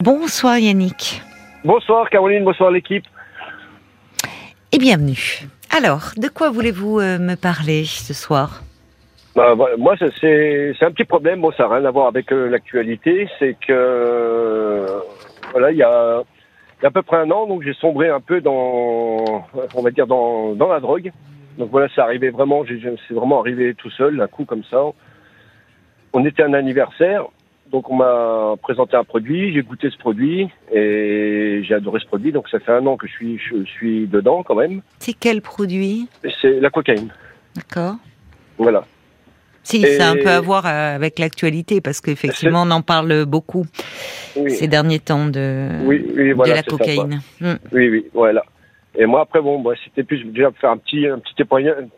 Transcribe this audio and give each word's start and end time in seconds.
Bonsoir 0.00 0.56
Yannick. 0.56 1.20
Bonsoir 1.62 2.08
Caroline, 2.08 2.42
bonsoir 2.42 2.70
l'équipe. 2.70 3.04
Et 4.72 4.78
bienvenue. 4.78 5.46
Alors, 5.76 6.12
de 6.16 6.28
quoi 6.28 6.48
voulez-vous 6.48 7.00
euh, 7.00 7.18
me 7.18 7.34
parler 7.34 7.84
ce 7.84 8.14
soir? 8.14 8.62
Bah, 9.36 9.54
Moi, 9.76 9.96
c'est 9.98 10.74
un 10.80 10.90
petit 10.90 11.04
problème. 11.04 11.42
Bon, 11.42 11.52
ça 11.52 11.68
n'a 11.68 11.74
rien 11.76 11.84
à 11.84 11.90
voir 11.90 12.06
avec 12.06 12.32
euh, 12.32 12.48
l'actualité. 12.48 13.28
C'est 13.38 13.58
que, 13.60 13.72
euh, 13.72 14.86
voilà, 15.52 15.70
il 15.70 15.76
y 15.76 15.82
a, 15.82 16.22
à 16.82 16.90
peu 16.90 17.02
près 17.02 17.18
un 17.18 17.30
an, 17.30 17.46
donc 17.46 17.62
j'ai 17.62 17.74
sombré 17.74 18.08
un 18.08 18.20
peu 18.20 18.40
dans, 18.40 19.44
on 19.74 19.82
va 19.82 19.90
dire, 19.90 20.06
dans, 20.06 20.54
dans 20.54 20.68
la 20.68 20.80
drogue. 20.80 21.12
Donc 21.58 21.70
voilà, 21.70 21.88
c'est 21.94 22.00
arrivé 22.00 22.30
vraiment, 22.30 22.64
c'est 22.66 23.14
vraiment 23.14 23.40
arrivé 23.40 23.74
tout 23.74 23.90
seul, 23.90 24.18
un 24.18 24.28
coup 24.28 24.46
comme 24.46 24.64
ça. 24.64 24.82
On 26.14 26.24
était 26.24 26.42
un 26.42 26.54
anniversaire 26.54 27.26
donc 27.70 27.90
on 27.90 27.96
m'a 27.96 28.54
présenté 28.60 28.96
un 28.96 29.04
produit, 29.04 29.52
j'ai 29.52 29.62
goûté 29.62 29.90
ce 29.90 29.96
produit 29.96 30.48
et 30.72 31.62
j'ai 31.62 31.74
adoré 31.74 32.00
ce 32.00 32.06
produit. 32.06 32.32
Donc 32.32 32.48
ça 32.48 32.58
fait 32.58 32.72
un 32.72 32.84
an 32.86 32.96
que 32.96 33.06
je 33.06 33.12
suis, 33.12 33.38
je 33.38 33.64
suis 33.64 34.06
dedans 34.06 34.42
quand 34.42 34.56
même. 34.56 34.82
C'est 34.98 35.12
quel 35.12 35.40
produit? 35.40 36.08
C'est 36.40 36.60
la 36.60 36.70
cocaïne. 36.70 37.10
D'accord. 37.54 37.94
Voilà. 38.58 38.84
Si, 39.62 39.82
ça 39.82 40.08
a 40.08 40.10
un 40.12 40.16
peu 40.16 40.28
à 40.28 40.40
voir 40.40 40.66
euh, 40.66 40.96
avec 40.96 41.18
l'actualité 41.18 41.80
parce 41.80 42.00
qu'effectivement 42.00 42.62
on 42.62 42.70
en 42.70 42.82
parle 42.82 43.26
beaucoup 43.26 43.66
ces 44.48 44.68
derniers 44.68 45.00
temps 45.00 45.26
de, 45.26 45.68
de 45.86 46.50
la 46.50 46.62
cocaïne. 46.62 47.20
Hmm. 47.40 47.54
Oui, 47.72 47.88
oui, 47.88 48.06
voilà. 48.12 48.42
Et 48.98 49.06
moi 49.06 49.20
après 49.20 49.40
bon, 49.40 49.60
bah, 49.60 49.72
c'était 49.84 50.02
plus 50.02 50.24
déjà 50.24 50.50
faire 50.52 50.70
un 50.70 50.78
petit 50.78 51.06
un 51.06 51.18
petit 51.18 51.34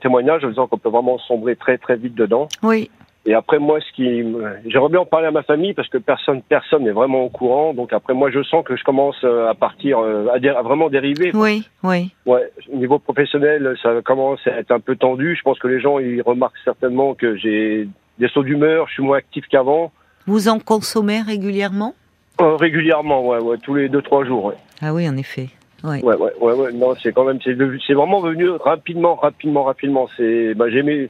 témoignage 0.03 0.45
en 0.45 0.49
disant 0.49 0.67
qu'on 0.67 0.77
peut 0.77 0.91
vraiment 0.91 1.19
sombrer 1.19 1.57
très 1.57 1.79
très 1.79 1.97
vite 1.97 2.15
dedans. 2.15 2.49
Oui. 2.63 2.91
Et 3.25 3.35
après 3.35 3.61
moi, 3.61 3.79
ce 3.81 3.93
qui, 3.93 4.25
j'aimerais 4.67 4.89
bien 4.89 5.01
en 5.01 5.07
parler 5.07 5.29
à 5.29 5.31
ma 5.31 5.45
famille 5.45 5.75
parce 5.75 5.89
que 5.89 5.99
personne, 5.99 6.43
personne 6.43 6.83
n'est 6.85 6.91
vraiment 6.91 7.23
au 7.25 7.29
courant. 7.29 7.73
Donc 7.73 7.93
après 7.93 8.15
moi, 8.15 8.31
je 8.31 8.43
sens 8.43 8.65
que 8.65 8.77
je 8.77 8.83
commence 8.83 9.17
euh, 9.23 9.49
à 9.49 9.55
partir, 9.55 10.01
euh, 10.01 10.27
à, 10.29 10.63
vraiment 10.63 10.89
dériver. 10.91 11.31
Oui, 11.33 11.65
oui. 11.85 12.11
Ouais, 12.27 12.51
au 12.73 12.77
niveau 12.77 12.99
professionnel, 12.99 13.77
ça 13.81 14.03
commence 14.05 14.45
à 14.47 14.59
être 14.59 14.73
un 14.73 14.81
peu 14.81 14.97
tendu. 14.97 15.37
Je 15.37 15.43
pense 15.43 15.59
que 15.61 15.69
les 15.69 15.81
gens, 15.81 16.01
ils 16.01 16.21
remarquent 16.23 16.59
certainement 16.65 17.15
que 17.15 17.37
j'ai 17.37 17.89
des 18.19 18.29
sauts 18.29 18.43
d'humeur, 18.43 18.89
je 18.89 18.95
suis 18.95 19.03
moins 19.05 19.19
actif 19.19 19.47
qu'avant. 19.49 19.93
Vous 20.27 20.49
en 20.49 20.59
consommez 20.59 21.21
régulièrement? 21.21 21.95
Euh, 22.41 22.57
Régulièrement, 22.57 23.27
ouais, 23.29 23.39
ouais, 23.39 23.57
tous 23.59 23.75
les 23.75 23.89
deux 23.89 24.03
trois 24.03 24.25
jours. 24.25 24.47
Ouais. 24.47 24.55
Ah 24.81 24.93
oui, 24.93 25.09
en 25.09 25.17
effet. 25.17 25.49
Ouais, 25.85 26.03
ouais, 26.03 26.17
ouais, 26.17 26.33
ouais, 26.41 26.53
ouais. 26.55 26.73
Non, 26.73 26.95
c'est 27.03 27.13
quand 27.13 27.25
même, 27.25 27.39
c'est, 27.43 27.57
c'est 27.87 27.95
vraiment 27.95 28.21
venu 28.21 28.49
rapidement, 28.51 29.15
rapidement, 29.17 29.65
rapidement. 29.65 30.09
C'est, 30.17 30.55
bah, 30.55 30.71
j'ai 30.71 30.83
mis 30.83 31.09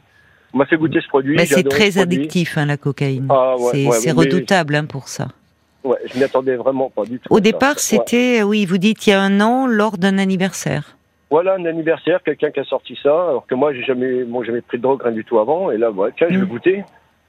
on 0.55 0.59
m'a 0.59 0.67
fait 0.67 0.77
goûter 0.77 1.01
ce 1.01 1.09
produit. 1.09 1.37
Mais 1.37 1.47
c'est 1.47 1.63
très 1.63 1.99
addictif, 1.99 2.59
hein, 2.59 2.67
la 2.67 2.77
cocaïne. 2.77 3.27
Ah, 3.31 3.57
c'est 3.73 4.13
redoutable 4.13 4.75
hein, 4.75 4.85
pour 4.85 5.09
ça. 5.09 5.29
Ouais, 5.85 5.99
je 6.07 6.17
m'y 6.17 6.25
attendais 6.25 6.55
vraiment 6.55 6.91
pas 6.91 7.05
du 7.05 7.19
tout. 7.19 7.33
Au 7.33 7.41
départ, 7.41 7.79
c'était, 7.79 8.43
oui, 8.43 8.67
vous 8.67 8.79
dites 8.79 9.05
il 9.07 9.11
y 9.11 9.13
a 9.13 9.21
un 9.21 9.41
an, 9.41 9.67
lors 9.67 9.99
d'un 9.99 10.19
anniversaire. 10.19 10.97
Voilà, 11.29 11.55
un 11.55 11.65
anniversaire, 11.65 12.23
quelqu'un 12.23 12.51
qui 12.51 12.61
a 12.61 12.65
sorti 12.65 12.97
ça, 13.03 13.11
alors 13.11 13.47
que 13.47 13.55
moi, 13.55 13.73
j'ai 13.73 13.83
jamais, 13.83 14.23
bon, 14.23 14.45
jamais 14.45 14.61
pris 14.61 14.77
de 14.77 14.83
drogue, 14.83 15.03
rien 15.03 15.13
du 15.13 15.25
tout 15.25 15.39
avant, 15.39 15.71
et 15.71 15.79
là, 15.79 15.91
voilà, 15.91 16.13
tiens, 16.17 16.29
je 16.31 16.39
vais 16.39 16.45
mm. 16.45 16.49
goûter. 16.49 16.85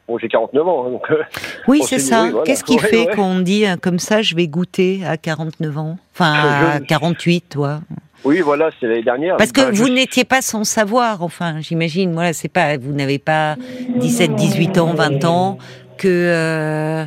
Bon, 0.08 0.18
j'ai 0.18 0.28
49 0.28 0.68
ans, 0.68 0.86
hein, 0.86 0.92
donc. 0.92 1.10
Euh, 1.10 1.24
oui, 1.68 1.82
c'est 1.84 2.00
ça. 2.00 2.30
Qu'est-ce 2.46 2.64
qui 2.64 2.78
fait 2.78 3.08
qu'on 3.16 3.40
dit 3.40 3.66
euh, 3.66 3.78
comme 3.82 4.00
ça, 4.00 4.22
je 4.22 4.36
vais 4.36 4.48
goûter 4.48 5.02
à 5.06 5.18
49 5.18 5.78
ans? 5.78 5.98
Enfin, 6.14 6.34
à 6.34 6.80
48, 6.82 7.46
toi 7.50 7.80
oui, 8.26 8.42
voilà, 8.42 8.70
c'est 8.80 8.88
l'année 8.88 9.04
dernière. 9.04 9.38
Parce 9.38 9.52
que 9.52 9.74
vous 9.76 9.90
n'étiez 9.90 10.24
pas 10.24 10.42
sans 10.42 10.64
savoir, 10.64 11.22
enfin, 11.22 11.60
j'imagine, 11.62 12.14
voilà, 12.14 12.34
c'est 12.34 12.52
pas, 12.52 12.78
vous 12.78 12.94
n'avez 12.94 13.20
pas 13.20 13.56
17, 13.96 14.36
18 14.36 14.78
ans, 14.78 14.94
20 14.94 15.26
ans, 15.26 15.58
que 15.98 16.08
euh, 16.08 17.06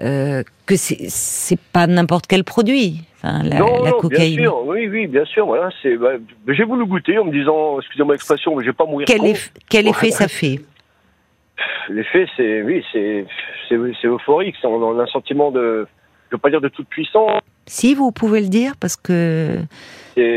euh, 0.00 0.42
que 0.66 0.74
c'est 0.76 1.60
pas 1.72 1.86
n'importe 1.86 2.26
quel 2.26 2.44
produit, 2.44 3.02
enfin, 3.16 3.42
la, 3.44 3.58
la 3.58 3.92
cocaïne. 3.92 4.36
Bien 4.36 4.44
sûr, 4.44 4.66
oui, 4.66 4.88
oui, 4.88 5.06
bien 5.06 5.24
sûr, 5.24 5.46
voilà, 5.46 5.70
c'est. 5.82 5.96
Bah, 5.96 6.12
j'ai 6.48 6.64
voulu 6.64 6.84
goûter 6.86 7.18
en 7.18 7.24
me 7.24 7.32
disant, 7.32 7.78
excusez-moi 7.80 8.14
l'expression, 8.14 8.56
mais 8.56 8.62
je 8.64 8.70
vais 8.70 8.74
pas 8.74 8.86
mourir. 8.86 9.06
Quel, 9.06 9.20
quel 9.68 9.88
effet 9.88 10.10
ça 10.10 10.28
fait? 10.28 10.60
L'effet, 11.88 12.26
c'est, 12.36 12.62
oui, 12.62 12.84
c'est, 12.92 13.24
c'est 13.68 14.06
euphorique. 14.06 14.56
On 14.64 14.98
a 14.98 15.02
un 15.02 15.06
sentiment 15.06 15.50
de, 15.50 15.86
je 16.30 16.36
veux 16.36 16.40
pas 16.40 16.50
dire 16.50 16.60
de 16.60 16.68
toute 16.68 16.88
puissance. 16.88 17.40
Si 17.66 17.94
vous 17.94 18.12
pouvez 18.12 18.40
le 18.40 18.48
dire, 18.48 18.74
parce 18.78 18.96
que 18.96 19.58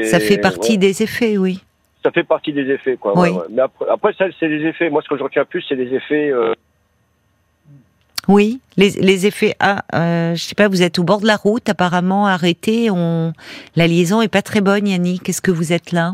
ça 0.03 0.19
fait 0.19 0.37
partie 0.37 0.77
des 0.77 1.03
effets, 1.03 1.37
oui. 1.37 1.63
Ça 2.03 2.11
fait 2.11 2.23
partie 2.23 2.53
des 2.53 2.69
effets, 2.71 2.95
quoi. 2.95 3.17
Oui. 3.17 3.29
Mais 3.51 3.61
après, 3.61 3.85
après 3.89 4.13
ça, 4.17 4.25
c'est 4.39 4.47
les 4.47 4.65
effets. 4.65 4.89
Moi, 4.89 5.01
ce 5.03 5.09
que 5.09 5.17
je 5.17 5.23
retiens 5.23 5.45
plus, 5.45 5.63
c'est 5.67 5.75
les 5.75 5.93
effets. 5.93 6.31
Euh, 6.31 6.53
oui, 8.29 8.61
les, 8.77 8.91
les, 8.91 9.25
effets. 9.25 9.55
Ah, 9.59 9.83
euh, 9.93 10.35
je 10.35 10.41
sais 10.41 10.55
pas. 10.55 10.69
Vous 10.69 10.81
êtes 10.81 10.97
au 10.97 11.03
bord 11.03 11.19
de 11.19 11.27
la 11.27 11.35
route, 11.35 11.67
apparemment 11.67 12.25
arrêté. 12.25 12.89
On, 12.89 13.33
la 13.75 13.87
liaison 13.87 14.21
est 14.21 14.29
pas 14.29 14.41
très 14.41 14.61
bonne, 14.61 14.87
Yannick. 14.87 15.23
Qu'est-ce 15.23 15.41
que 15.41 15.51
vous 15.51 15.73
êtes 15.73 15.91
là? 15.91 16.13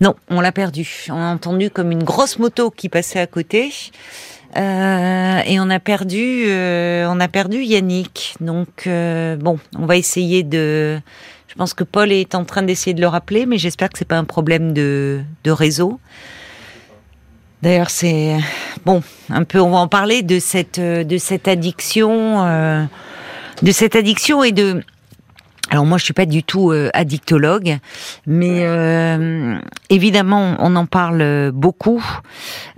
Non, 0.00 0.16
on 0.30 0.40
l'a 0.40 0.52
perdu. 0.52 1.06
On 1.10 1.14
a 1.14 1.32
entendu 1.32 1.70
comme 1.70 1.92
une 1.92 2.02
grosse 2.02 2.38
moto 2.38 2.70
qui 2.70 2.88
passait 2.88 3.20
à 3.20 3.26
côté. 3.26 3.70
Euh, 4.56 5.40
et 5.46 5.60
on 5.60 5.70
a 5.70 5.78
perdu, 5.78 6.44
euh, 6.46 7.06
on 7.08 7.20
a 7.20 7.28
perdu 7.28 7.62
Yannick. 7.62 8.34
Donc 8.40 8.86
euh, 8.86 9.36
bon, 9.36 9.58
on 9.78 9.86
va 9.86 9.96
essayer 9.96 10.42
de 10.42 11.00
je 11.50 11.54
pense 11.56 11.74
que 11.74 11.82
Paul 11.82 12.12
est 12.12 12.36
en 12.36 12.44
train 12.44 12.62
d'essayer 12.62 12.94
de 12.94 13.00
le 13.00 13.08
rappeler, 13.08 13.44
mais 13.44 13.58
j'espère 13.58 13.90
que 13.90 13.98
c'est 13.98 14.06
pas 14.06 14.18
un 14.18 14.24
problème 14.24 14.72
de, 14.72 15.22
réseau. 15.46 15.98
D'ailleurs, 17.60 17.90
c'est 17.90 18.36
bon, 18.86 19.02
un 19.28 19.42
peu. 19.42 19.60
On 19.60 19.70
va 19.70 19.78
en 19.78 19.88
parler 19.88 20.22
de 20.22 20.38
cette 20.38 20.78
de 20.78 21.18
cette 21.18 21.48
addiction, 21.48 22.44
euh, 22.46 22.84
de 23.62 23.72
cette 23.72 23.96
addiction 23.96 24.44
et 24.44 24.52
de. 24.52 24.82
Alors 25.70 25.86
moi, 25.86 25.98
je 25.98 26.04
suis 26.04 26.12
pas 26.12 26.26
du 26.26 26.42
tout 26.42 26.70
euh, 26.70 26.90
addictologue, 26.94 27.78
mais 28.26 28.64
euh, 28.64 29.58
évidemment, 29.88 30.56
on 30.58 30.76
en 30.76 30.86
parle 30.86 31.52
beaucoup 31.52 32.04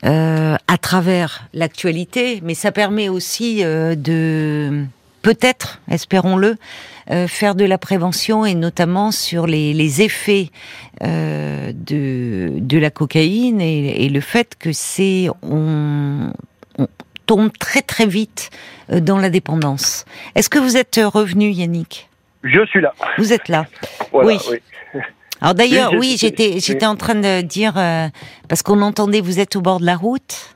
à 0.02 0.78
travers 0.80 1.48
l'actualité, 1.54 2.40
mais 2.44 2.54
ça 2.54 2.70
permet 2.72 3.08
aussi 3.08 3.62
de 3.62 4.84
peut-être, 5.22 5.80
espérons-le, 5.90 6.56
euh, 7.10 7.26
faire 7.26 7.54
de 7.54 7.64
la 7.64 7.78
prévention 7.78 8.44
et 8.44 8.54
notamment 8.54 9.10
sur 9.10 9.46
les, 9.46 9.72
les 9.72 10.02
effets 10.02 10.50
euh, 11.02 11.72
de, 11.74 12.52
de 12.58 12.78
la 12.78 12.90
cocaïne 12.90 13.60
et, 13.60 14.04
et 14.04 14.08
le 14.08 14.20
fait 14.20 14.56
que 14.58 14.72
c'est 14.72 15.28
on, 15.42 16.32
on, 16.78 16.88
tombe 17.26 17.50
très 17.58 17.82
très 17.82 18.06
vite 18.06 18.50
euh, 18.90 19.00
dans 19.00 19.18
la 19.18 19.30
dépendance. 19.30 20.04
Est-ce 20.34 20.48
que 20.48 20.58
vous 20.58 20.76
êtes 20.76 21.00
revenu, 21.02 21.50
Yannick? 21.50 22.08
Je 22.42 22.64
suis 22.66 22.80
là. 22.80 22.92
Vous 23.18 23.32
êtes 23.32 23.48
là. 23.48 23.66
oui. 24.12 24.38
Alors 25.40 25.54
d'ailleurs, 25.54 25.92
oui, 25.94 26.16
j'étais 26.18 26.60
j'étais 26.60 26.86
en 26.86 26.94
train 26.94 27.16
de 27.16 27.40
dire 27.40 27.76
euh, 27.76 28.06
parce 28.48 28.62
qu'on 28.62 28.80
entendait 28.80 29.20
vous 29.20 29.40
êtes 29.40 29.56
au 29.56 29.60
bord 29.60 29.80
de 29.80 29.86
la 29.86 29.96
route. 29.96 30.54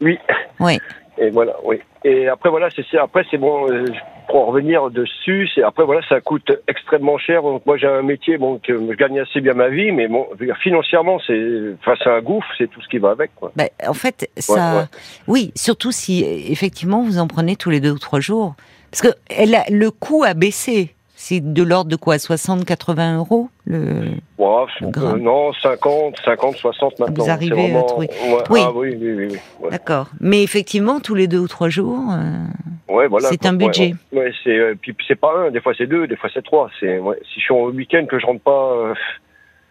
Oui. 0.00 0.18
Oui. 0.60 0.78
Et 1.18 1.30
voilà, 1.30 1.54
oui. 1.64 1.80
Et 2.04 2.28
après 2.28 2.48
voilà, 2.48 2.68
c'est 2.70 2.98
après 2.98 3.24
c'est 3.30 3.38
bon. 3.38 3.68
Euh, 3.70 3.86
pour 4.28 4.36
en 4.36 4.46
revenir 4.46 4.88
dessus, 4.90 5.48
c'est 5.52 5.64
après 5.64 5.84
voilà, 5.84 6.00
ça 6.08 6.20
coûte 6.20 6.52
extrêmement 6.68 7.18
cher. 7.18 7.42
Donc 7.42 7.66
moi 7.66 7.76
j'ai 7.76 7.88
un 7.88 8.02
métier 8.02 8.38
bon 8.38 8.60
que 8.64 8.72
je 8.72 8.96
gagne 8.96 9.18
assez 9.18 9.40
bien 9.40 9.54
ma 9.54 9.68
vie, 9.68 9.90
mais 9.90 10.06
bon 10.06 10.26
financièrement 10.62 11.20
c'est 11.26 11.74
face 11.84 12.06
à 12.06 12.10
un 12.10 12.20
gouffre, 12.20 12.46
c'est 12.56 12.68
tout 12.68 12.80
ce 12.80 12.88
qui 12.88 12.98
va 12.98 13.10
avec 13.10 13.34
quoi. 13.34 13.50
Bah, 13.56 13.64
en 13.86 13.94
fait 13.94 14.30
ça, 14.36 14.88
oui, 15.26 15.52
surtout 15.56 15.90
si 15.90 16.24
effectivement 16.24 17.02
vous 17.02 17.18
en 17.18 17.26
prenez 17.26 17.56
tous 17.56 17.70
les 17.70 17.80
deux 17.80 17.90
ou 17.90 17.98
trois 17.98 18.20
jours, 18.20 18.54
parce 18.92 19.00
que 19.00 19.18
elle 19.30 19.54
a, 19.54 19.64
le 19.70 19.90
coût 19.90 20.22
a 20.22 20.34
baissé. 20.34 20.94
C'est 21.14 21.40
de 21.40 21.62
l'ordre 21.62 21.88
de 21.88 21.96
quoi 21.96 22.18
60, 22.18 22.64
80 22.64 23.16
euros 23.16 23.48
le, 23.64 24.16
Non, 24.40 25.52
50, 25.52 26.16
50, 26.24 26.56
60 26.56 26.98
maintenant. 26.98 27.24
Vous 27.24 27.30
arrivez 27.30 27.76
à 27.76 27.82
trouver. 27.84 28.10
oui. 28.50 28.60
Ah, 28.62 28.72
oui, 28.74 28.96
oui, 29.00 29.28
oui, 29.60 29.70
D'accord. 29.70 30.08
Mais 30.20 30.42
effectivement, 30.42 30.98
tous 30.98 31.14
les 31.14 31.28
deux 31.28 31.38
ou 31.38 31.46
trois 31.46 31.68
jours, 31.68 32.00
euh, 32.10 33.06
voilà, 33.08 33.28
c'est 33.28 33.46
un 33.46 33.52
budget. 33.54 33.94
C'est 34.10 34.50
euh, 34.50 34.74
puis 34.78 34.94
c'est 35.06 35.14
pas 35.18 35.46
un, 35.46 35.50
des 35.50 35.60
fois 35.60 35.72
c'est 35.78 35.86
deux, 35.86 36.06
des 36.06 36.16
fois 36.16 36.28
c'est 36.34 36.42
trois. 36.42 36.68
C'est 36.80 37.00
si 37.32 37.38
je 37.38 37.44
suis 37.44 37.54
au 37.54 37.70
week-end 37.70 38.04
que 38.06 38.18
je 38.18 38.26
rentre 38.26 38.42
pas. 38.42 38.72
Euh, 38.72 38.94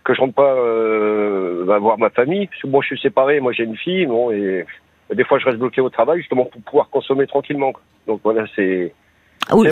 que 0.04 0.16
je 0.16 0.22
rentre 0.22 0.34
pas 0.34 0.56
bah, 1.68 1.78
voir 1.78 2.00
ma 2.00 2.10
famille, 2.10 2.48
parce 2.48 2.62
que 2.62 2.68
bon, 2.68 2.81
je 2.81 2.88
suis 2.88 3.00
séparé, 3.00 3.40
moi 3.40 3.51
j'ai 3.51 3.66
une 3.66 3.78
fille, 3.78 4.07
bon, 4.07 4.31
et 4.31 4.66
des 5.13 5.24
fois 5.24 5.38
je 5.38 5.46
reste 5.46 5.60
bloqué 5.60 5.80
au 5.80 5.92
travail 5.92 6.19
justement 6.19 6.46
pour 6.46 6.62
pouvoir 6.62 6.90
consommer 6.90 7.28
tranquillement. 7.28 7.74
Donc 8.07 8.22
voilà, 8.24 8.46
c'est 8.56 8.94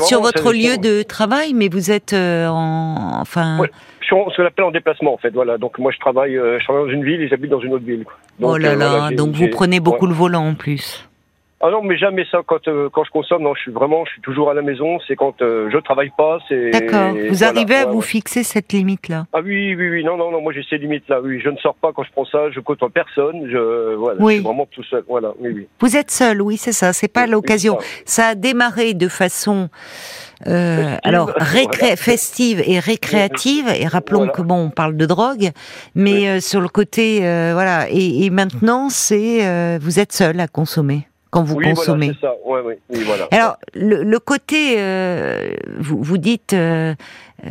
sur 0.05 0.21
votre 0.21 0.51
lieu 0.53 0.77
de 0.77 1.03
travail, 1.03 1.53
mais 1.53 1.69
vous 1.69 1.91
êtes 1.91 2.13
euh, 2.13 2.47
en, 2.47 3.19
enfin. 3.19 3.59
je 4.01 4.05
suis 4.05 4.15
ce 4.31 4.35
qu'on 4.37 4.45
appelle 4.45 4.65
en 4.65 4.71
déplacement 4.71 5.13
en 5.13 5.17
fait. 5.17 5.31
Voilà, 5.31 5.57
donc 5.57 5.77
moi 5.79 5.91
je 5.91 5.99
travaille, 5.99 6.37
euh, 6.37 6.59
je 6.59 6.63
travaille 6.65 6.85
dans 6.85 6.91
une 6.91 7.03
ville 7.03 7.21
et 7.21 7.27
j'habite 7.27 7.51
dans 7.51 7.59
une 7.59 7.73
autre 7.73 7.85
ville. 7.85 8.05
oh 8.41 8.57
là 8.57 8.69
euh, 8.69 8.75
là, 8.75 9.09
donc 9.11 9.35
vous 9.35 9.47
prenez 9.49 9.79
beaucoup 9.79 10.07
le 10.07 10.13
volant 10.13 10.47
en 10.47 10.55
plus. 10.55 11.08
Ah 11.61 11.69
non, 11.71 11.81
mais 11.83 11.97
jamais 11.97 12.25
ça. 12.31 12.39
Quand 12.45 12.65
euh, 12.69 12.87
quand 12.89 13.03
je 13.03 13.11
consomme, 13.11 13.43
non, 13.43 13.53
je 13.53 13.61
suis 13.63 13.71
vraiment, 13.71 14.05
je 14.05 14.11
suis 14.11 14.21
toujours 14.21 14.49
à 14.49 14.53
la 14.53 14.61
maison. 14.61 14.97
C'est 15.05 15.17
quand 15.17 15.41
euh, 15.41 15.69
je 15.69 15.77
travaille 15.79 16.11
pas. 16.17 16.39
C'est. 16.47 16.69
D'accord. 16.69 17.13
Vous 17.29 17.43
arrivez 17.43 17.75
à 17.75 17.85
vous 17.85 18.01
fixer 18.01 18.43
cette 18.43 18.71
limite-là? 18.71 19.25
Ah 19.33 19.41
oui, 19.43 19.75
oui, 19.75 19.89
oui. 19.89 20.03
Non, 20.05 20.15
non, 20.15 20.31
non. 20.31 20.41
Moi, 20.41 20.53
j'ai 20.53 20.63
ces 20.69 20.77
limites-là. 20.77 21.19
Oui, 21.21 21.41
je 21.43 21.49
ne 21.49 21.57
sors 21.57 21.75
pas 21.75 21.91
quand 21.91 22.03
je 22.03 22.11
prends 22.13 22.25
ça. 22.25 22.49
Je 22.51 22.61
côtoie 22.61 22.89
personne. 22.89 23.45
Je 23.51 23.95
voilà. 23.95 24.21
Oui. 24.21 24.35
Je 24.35 24.37
suis 24.37 24.45
vraiment 24.45 24.67
tout 24.71 24.83
seul. 24.83 25.03
Voilà. 25.09 25.33
Oui, 25.39 25.51
oui. 25.53 25.67
Vous 25.81 25.97
êtes 25.97 26.11
seul, 26.11 26.41
oui, 26.41 26.55
c'est 26.55 26.71
ça. 26.71 26.93
C'est 26.93 27.11
pas 27.11 27.27
l'occasion. 27.27 27.77
ça. 28.05 28.27
a 28.27 28.35
démarré 28.35 28.93
de 28.93 29.09
façon. 29.09 29.69
Euh, 30.47 30.95
alors 31.03 31.33
récré 31.35 31.97
festive 31.97 32.63
et 32.65 32.79
récréative 32.79 33.67
et 33.67 33.85
rappelons 33.87 34.29
que 34.29 34.41
bon 34.41 34.67
on 34.67 34.69
parle 34.69 34.95
de 34.95 35.05
drogue 35.05 35.49
mais 35.95 36.29
euh, 36.29 36.39
sur 36.39 36.61
le 36.61 36.69
côté 36.69 37.19
voilà 37.19 37.89
et, 37.89 38.23
et 38.23 38.29
maintenant 38.29 38.87
c'est 38.87 39.77
vous 39.79 39.99
êtes 39.99 40.13
seul 40.13 40.39
à 40.39 40.47
consommer 40.47 41.09
quand 41.29 41.43
vous 41.43 41.59
consommez. 41.59 42.11
Voilà, 42.21 42.35
ça. 42.35 42.49
Ouais, 42.49 42.79
oui, 42.89 43.03
voilà. 43.05 43.27
Alors 43.31 43.57
le, 43.73 44.03
le 44.03 44.19
côté, 44.19 44.75
euh, 44.77 45.51
vous, 45.77 46.01
vous 46.01 46.17
dites 46.17 46.53
euh, 46.53 46.95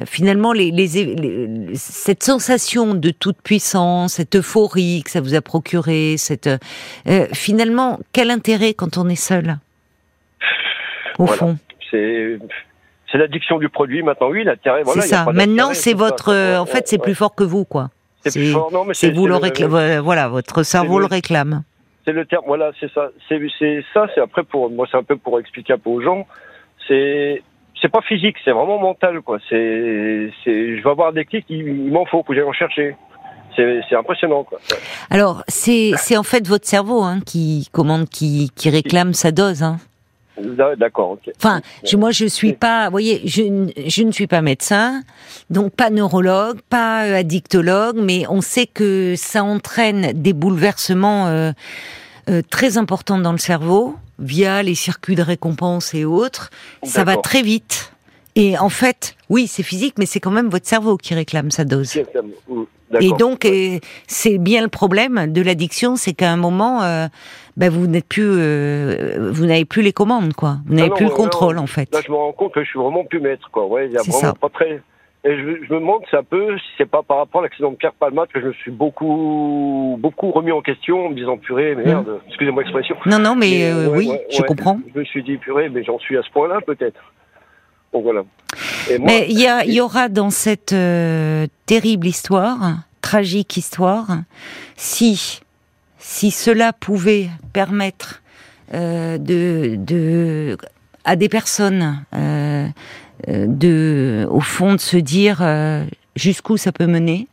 finalement 0.04 0.52
les, 0.52 0.70
les, 0.70 1.75
cette 1.75 2.22
sensation 2.22 2.94
de 2.94 3.10
toute 3.10 3.40
puissance, 3.40 4.14
cette 4.14 4.36
euphorie 4.36 5.02
que 5.04 5.10
ça 5.10 5.20
vous 5.20 5.34
a 5.34 5.40
procuré, 5.40 6.16
cette 6.19 6.48
euh, 6.48 7.26
finalement 7.32 8.00
quel 8.12 8.30
intérêt 8.30 8.75
quand 8.75 8.98
on 8.98 9.08
est 9.08 9.16
seul 9.16 9.58
au 11.19 11.26
fond? 11.26 11.56
C'est 11.90 12.38
l'addiction 13.14 13.58
du 13.58 13.69
produit 13.70 14.02
maintenant. 14.02 14.28
Oui, 14.28 14.44
l'intérêt. 14.44 14.82
Voilà, 14.82 15.00
c'est 15.00 15.08
ça. 15.08 15.25
Maintenant, 15.32 15.70
c'est 15.72 15.94
votre. 15.94 16.34
en 16.58 16.66
fait, 16.66 16.86
c'est 16.86 16.98
plus 16.98 17.14
fort 17.14 17.34
que 17.34 17.44
vous, 17.44 17.64
quoi. 17.64 17.90
C'est 18.26 19.10
vous 19.10 19.26
le 19.26 19.36
réclame. 19.36 20.00
Voilà, 20.00 20.28
votre 20.28 20.62
cerveau 20.62 20.98
le 20.98 21.06
réclame 21.06 21.62
c'est 22.08 22.14
le 22.14 22.25
terme. 22.25 22.44
Voilà, 22.46 22.70
c'est 22.81 22.90
ça. 22.93 23.10
C'est 23.28 23.38
ça. 23.93 24.06
C'est 24.14 24.20
après 24.20 24.43
pour 24.43 24.70
moi, 24.70 24.87
c'est 24.90 24.96
un 24.96 25.02
peu 25.02 25.16
pour 25.16 25.38
expliquer 25.38 25.75
un 25.75 25.78
peu 25.78 25.90
aux 25.90 26.00
gens. 26.00 26.26
C'est 26.87 27.43
c'est 27.81 27.90
pas 27.90 28.00
physique, 28.00 28.37
c'est 28.44 28.50
vraiment 28.50 28.78
mental, 28.78 29.20
quoi. 29.20 29.38
C'est 29.49 30.32
je 30.46 30.82
vais 30.82 30.90
avoir 30.90 31.12
des 31.12 31.26
clics, 31.26 31.44
il, 31.50 31.93
m'en 31.93 32.06
faut 32.06 32.22
que 32.22 32.34
j'aille 32.34 32.44
en 32.44 32.52
chercher. 32.52 32.96
C'est 33.56 33.96
impressionnant, 33.96 34.44
quoi. 34.44 34.58
Alors 35.10 35.43
c'est 35.49 35.90
c'est 35.96 36.16
en 36.16 36.22
fait 36.22 36.46
votre 36.46 36.66
cerveau 36.66 37.02
hein, 37.02 37.19
qui 37.26 37.69
commande, 37.72 38.08
qui 38.08 38.50
qui 38.56 38.70
réclame 38.70 39.12
sa 39.12 39.31
dose. 39.31 39.62
Hein. 39.62 39.76
D'accord. 40.76 41.12
ok. 41.12 41.32
Enfin, 41.37 41.61
je, 41.85 41.96
moi, 41.96 42.11
je 42.11 42.26
suis 42.26 42.52
pas. 42.52 42.87
Vous 42.87 42.93
voyez, 42.93 43.23
je, 43.25 43.70
je, 43.87 44.02
ne 44.02 44.12
suis 44.12 44.26
pas 44.26 44.43
médecin, 44.43 45.02
donc 45.50 45.73
pas 45.73 45.90
neurologue, 45.90 46.61
pas 46.69 47.00
addictologue, 47.00 47.96
mais 48.00 48.25
on 48.29 48.40
sait 48.40 48.67
que 48.67 49.14
ça 49.17 49.44
entraîne 49.44 50.12
des 50.14 50.32
bouleversements 50.32 51.26
euh, 51.26 51.52
euh, 52.29 52.43
très 52.49 52.79
importants 52.79 53.19
dans 53.19 53.32
le 53.32 53.38
cerveau 53.38 53.96
via 54.19 54.62
les 54.62 54.75
circuits 54.75 55.14
de 55.14 55.23
récompense 55.23 55.94
et 55.94 56.05
autres. 56.05 56.50
Ça 56.82 57.05
va 57.05 57.17
très 57.17 57.43
vite. 57.43 57.93
Et 58.35 58.56
en 58.58 58.69
fait, 58.69 59.17
oui, 59.29 59.46
c'est 59.46 59.62
physique, 59.62 59.94
mais 59.99 60.06
c'est 60.06 60.20
quand 60.20 60.31
même 60.31 60.49
votre 60.49 60.67
cerveau 60.67 60.96
qui 60.96 61.14
réclame 61.14 61.50
sa 61.50 61.64
dose. 61.64 61.96
Et 63.00 63.11
donc, 63.19 63.46
c'est 64.06 64.38
bien 64.38 64.62
le 64.62 64.69
problème 64.69 65.32
de 65.32 65.43
l'addiction, 65.43 65.96
c'est 65.96 66.14
qu'à 66.14 66.32
un 66.32 66.37
moment, 66.37 66.82
euh, 66.82 67.08
ben 67.58 67.70
vous 67.70 67.88
n'êtes 67.88 68.06
plus, 68.06 68.22
euh, 68.25 69.31
vous 69.32 69.44
n'avez 69.44 69.64
plus 69.64 69.82
les 69.82 69.93
commandes, 69.93 70.32
quoi. 70.32 70.58
Vous 70.66 70.75
n'avez 70.75 70.90
plus 70.90 71.06
le 71.06 71.10
contrôle, 71.10 71.58
en 71.58 71.66
fait. 71.66 71.93
Là, 71.93 72.00
je 72.06 72.10
me 72.10 72.16
rends 72.16 72.31
compte 72.31 72.55
que 72.55 72.62
je 72.62 72.69
suis 72.69 72.78
vraiment 72.78 73.05
plus 73.05 73.20
maître, 73.20 73.50
quoi. 73.50 73.66
Ouais, 73.66 73.87
il 73.87 73.93
y 73.93 73.99
a 73.99 74.02
vraiment 74.02 74.32
pas 74.34 74.49
très. 74.49 74.81
Et 75.25 75.37
je, 75.37 75.64
je, 75.66 75.75
me 75.75 75.81
demande, 75.81 76.02
c'est 76.08 76.16
un 76.16 76.22
peu, 76.22 76.56
si 76.56 76.64
c'est 76.78 76.88
pas 76.88 77.02
par 77.02 77.16
rapport 77.16 77.40
à 77.40 77.44
l'accident 77.44 77.72
de 77.72 77.76
Pierre 77.76 77.94
Palmat 77.94 78.28
que 78.32 78.40
je 78.40 78.46
me 78.46 78.52
suis 78.52 78.70
beaucoup, 78.70 79.96
beaucoup 79.99 80.31
remis 80.31 80.52
en 80.52 80.62
question 80.62 81.06
en 81.06 81.08
me 81.10 81.16
disant 81.16 81.37
purée, 81.37 81.75
merde, 81.75 82.06
mmh. 82.06 82.28
excusez-moi 82.28 82.62
l'expression. 82.62 82.96
Non, 83.06 83.19
non, 83.19 83.34
mais, 83.34 83.69
euh, 83.69 83.88
oui, 83.88 84.12
je 84.31 84.40
comprends. 84.43 84.78
Je 84.94 85.00
me 85.00 85.04
suis 85.04 85.25
dit 85.25 85.37
purée, 85.37 85.69
mais 85.69 85.82
j'en 85.82 85.99
suis 85.99 86.16
à 86.16 86.22
ce 86.22 86.31
point-là 86.31 86.61
peut-être. 86.64 87.00
Donc 87.93 88.04
voilà. 88.04 88.22
mais 89.00 89.26
il 89.28 89.40
y, 89.40 89.75
y, 89.75 89.81
aura 89.81 90.08
dans 90.08 90.31
cette 90.31 90.76
terrible 91.66 92.06
histoire, 92.06 92.76
tragique 93.02 93.56
histoire, 93.56 94.06
si 94.76 95.40
si 96.10 96.31
cela 96.31 96.72
pouvait 96.72 97.28
permettre 97.52 98.22
euh, 98.72 99.19
de, 99.19 99.76
de, 99.76 100.56
à 101.05 101.16
des 101.16 101.28
personnes 101.28 102.02
euh, 102.14 102.66
euh, 103.28 103.44
de, 103.46 104.26
au 104.31 104.40
fond, 104.40 104.72
de 104.72 104.81
se 104.81 104.96
dire 104.96 105.40
euh, 105.43 105.84
jusqu'où 106.16 106.56
ça 106.56 106.72
peut 106.72 106.87
mener, 106.87 107.28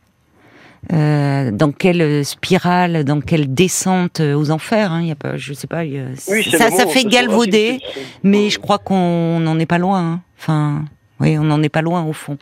euh, 0.92 1.50
dans 1.52 1.72
quelle 1.72 2.22
spirale, 2.22 3.02
dans 3.04 3.22
quelle 3.22 3.54
descente 3.54 4.20
aux 4.20 4.50
enfers. 4.50 4.92
Hein, 4.92 5.02
y 5.04 5.10
a 5.10 5.16
pas, 5.16 5.38
je 5.38 5.54
sais 5.54 5.66
pas. 5.66 5.82
ça, 6.18 6.70
ça 6.70 6.86
fait 6.86 7.04
galvauder, 7.04 7.80
mais 8.24 8.50
je 8.50 8.58
crois 8.58 8.78
qu'on 8.78 9.40
n'en 9.40 9.58
est 9.58 9.66
pas 9.66 9.78
loin. 9.78 10.00
Hein. 10.00 10.20
Enfin. 10.38 10.84
Oui, 11.18 11.38
on 11.38 11.44
n'en 11.44 11.62
est 11.62 11.70
pas 11.70 11.80
loin 11.80 12.04
au 12.04 12.12
fond. 12.12 12.36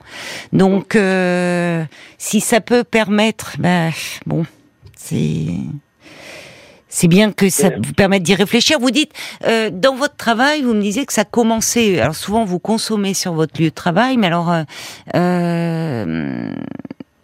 Donc, 0.53 0.97
euh, 0.97 1.85
si 2.19 2.41
ça 2.41 2.61
peut 2.61 2.83
permettre, 2.83 3.55
ben 3.61 3.93
bon, 4.27 4.45
c'est 4.97 5.47
c'est 6.95 7.09
bien 7.09 7.33
que 7.33 7.49
ça 7.49 7.71
vous 7.77 7.93
permette 7.93 8.23
d'y 8.23 8.37
réfléchir. 8.37 8.79
Vous 8.79 8.93
dites, 8.93 9.13
euh, 9.49 9.69
dans 9.73 9.97
votre 9.97 10.17
travail, 10.17 10.63
vous 10.63 10.75
me 10.75 10.81
disiez 10.81 11.05
que 11.05 11.13
ça 11.13 11.25
commençait. 11.25 12.01
Alors 12.01 12.15
souvent, 12.15 12.45
vous 12.45 12.61
consommez 12.61 13.15
sur 13.15 13.33
votre 13.33 13.61
lieu 13.61 13.71
de 13.71 13.75
travail, 13.75 14.17
mais 14.17 14.29
alors, 14.29 14.53
euh, 14.53 14.63
euh 15.17 16.55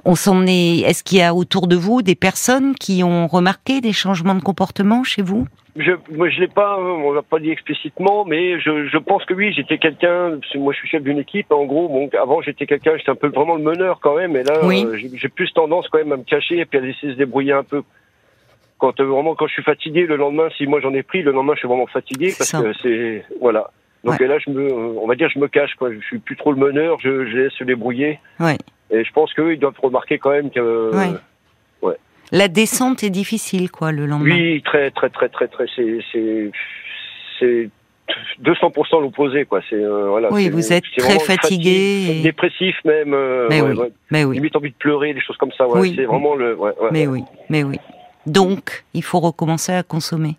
on 0.07 0.15
s'en 0.15 0.47
est. 0.47 0.81
Est-ce 0.81 1.05
qu'il 1.05 1.19
y 1.19 1.23
a 1.23 1.35
autour 1.35 1.67
de 1.67 1.77
vous 1.77 2.01
des 2.01 2.15
personnes 2.15 2.75
qui 2.75 3.05
ont 3.05 3.27
remarqué 3.27 3.83
des 3.83 3.93
changements 3.93 4.35
de 4.35 4.43
comportement 4.43 5.05
chez 5.05 5.21
vous? 5.21 5.47
Je, 5.77 5.93
moi, 6.11 6.31
je 6.31 6.41
l'ai 6.41 6.49
pas, 6.49 6.79
on 6.81 7.13
l'a 7.13 7.23
pas 7.23 7.39
dit 7.39 7.51
explicitement, 7.51 8.25
mais 8.25 8.59
je, 8.59 8.89
je 8.89 8.99
pense 8.99 9.25
que 9.27 9.35
oui, 9.35 9.53
j'étais 9.53 9.79
quelqu'un. 9.79 10.41
Moi, 10.57 10.73
je 10.73 10.79
suis 10.79 10.89
chef 10.89 11.03
d'une 11.03 11.19
équipe. 11.19 11.53
En 11.53 11.65
gros, 11.65 11.89
bon, 11.89 12.09
avant, 12.21 12.41
j'étais 12.41 12.67
quelqu'un, 12.67 12.97
j'étais 12.97 13.11
un 13.11 13.15
peu 13.15 13.29
vraiment 13.29 13.57
le 13.57 13.63
meneur 13.63 14.01
quand 14.01 14.17
même. 14.17 14.35
Et 14.37 14.43
là, 14.43 14.55
euh, 14.65 14.97
j'ai 15.15 15.29
plus 15.29 15.53
tendance 15.53 15.87
quand 15.89 15.99
même 15.99 16.13
à 16.13 16.17
me 16.17 16.25
cacher 16.25 16.59
et 16.59 16.65
puis 16.65 16.79
à 16.79 16.81
laisser 16.81 17.13
se 17.13 17.17
débrouiller 17.17 17.53
un 17.53 17.63
peu 17.63 17.83
quand 18.81 18.99
euh, 19.01 19.05
vraiment 19.05 19.35
quand 19.35 19.47
je 19.47 19.53
suis 19.53 19.63
fatigué 19.63 20.07
le 20.07 20.17
lendemain, 20.17 20.49
si 20.57 20.67
moi 20.67 20.81
j'en 20.81 20.95
ai 20.95 21.03
pris, 21.03 21.23
le 21.23 21.33
lendemain 21.33 21.55
je 21.55 21.61
suis 21.61 21.69
vraiment 21.69 21.87
fatigué 21.87 22.35
parce 22.37 22.53
que 22.53 22.73
c'est 22.83 23.25
voilà. 23.41 23.71
Donc 24.03 24.19
là 24.19 24.39
je 24.39 24.51
me, 24.51 24.73
on 24.73 25.07
va 25.07 25.15
dire 25.15 25.29
je 25.33 25.39
me 25.39 25.49
cache 25.49 25.75
quoi. 25.75 25.93
Je 25.93 26.01
suis 26.01 26.19
plus 26.19 26.37
trop 26.37 26.53
le 26.53 26.59
meneur, 26.59 26.99
je, 27.01 27.27
je 27.27 27.37
laisse 27.37 27.53
se 27.53 27.65
débrouiller. 27.65 28.19
Ouais. 28.41 28.57
Et 28.91 29.05
je 29.05 29.13
pense 29.13 29.33
qu'eux 29.35 29.53
ils 29.53 29.61
doivent 29.61 29.79
remarquer 29.81 30.19
quand 30.19 30.31
même 30.31 30.51
que. 30.51 30.91
Ouais. 30.95 31.17
La 32.33 32.47
descente 32.49 33.03
est 33.03 33.11
difficile 33.11 33.71
quoi 33.71 33.91
le 33.91 34.07
lendemain. 34.07 34.37
Oui, 34.37 34.63
très 34.63 34.91
très 34.93 35.11
très 35.11 35.29
très 35.29 35.49
très 35.49 35.67
c'est 35.75 35.99
c'est 36.13 36.51
c'est 37.39 37.71
200% 38.43 39.03
l'opposé 39.03 39.45
quoi. 39.45 39.61
C'est 39.69 39.77
euh, 39.77 40.09
voilà. 40.09 40.33
Oui, 40.33 40.49
vous 40.49 40.73
êtes 40.73 40.85
très 40.97 41.19
fatigué, 41.19 42.21
dépressif 42.23 42.77
même. 42.85 43.15
Euh, 43.15 43.49
mais, 43.49 43.61
oui. 43.61 43.77
mais 44.11 44.25
oui. 44.25 44.37
Limite 44.37 44.57
envie 44.57 44.71
de 44.71 44.77
pleurer, 44.77 45.13
des 45.13 45.21
choses 45.21 45.37
comme 45.37 45.53
ça. 45.57 45.67
Ouais. 45.67 45.81
Oui. 45.81 45.95
C'est 45.97 46.05
vraiment 46.05 46.35
le. 46.35 46.57
mais 46.93 47.07
oui, 47.07 47.23
mais 47.49 47.65
oui. 47.65 47.79
Donc, 48.27 48.85
il 48.95 49.03
faut 49.03 49.21
recommencer 49.21 49.73
à 49.73 49.83
consommer. 49.83 50.37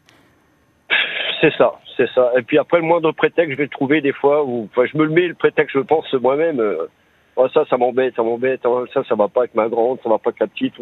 C'est 1.42 1.54
ça, 1.58 1.74
c'est 1.98 2.10
ça. 2.14 2.32
Et 2.38 2.44
puis 2.44 2.58
après, 2.58 2.78
le 2.78 2.86
moindre 2.86 3.12
prétexte, 3.12 3.52
je 3.52 3.58
vais 3.58 3.64
le 3.64 3.70
trouver 3.70 4.02
des 4.02 4.14
fois 4.14 4.44
où, 4.44 4.70
enfin, 4.72 4.88
je 4.92 4.98
me 4.98 5.06
le 5.06 5.10
mets 5.12 5.28
le 5.28 5.34
prétexte, 5.34 5.76
je 5.76 5.82
pense 5.82 6.12
moi-même. 6.14 6.60
Euh, 6.60 6.88
oh, 7.36 7.48
ça, 7.54 7.66
ça 7.70 7.78
m'embête, 7.78 8.16
ça 8.16 8.24
m'embête. 8.24 8.62
Oh, 8.66 8.86
ça, 8.94 9.04
ça 9.08 9.16
va 9.16 9.28
pas 9.28 9.42
avec 9.42 9.56
ma 9.56 9.68
grande, 9.68 9.98
ça 10.04 10.10
va 10.10 10.20
pas 10.20 10.30
avec 10.30 10.40
la 10.40 10.48
petite. 10.48 10.74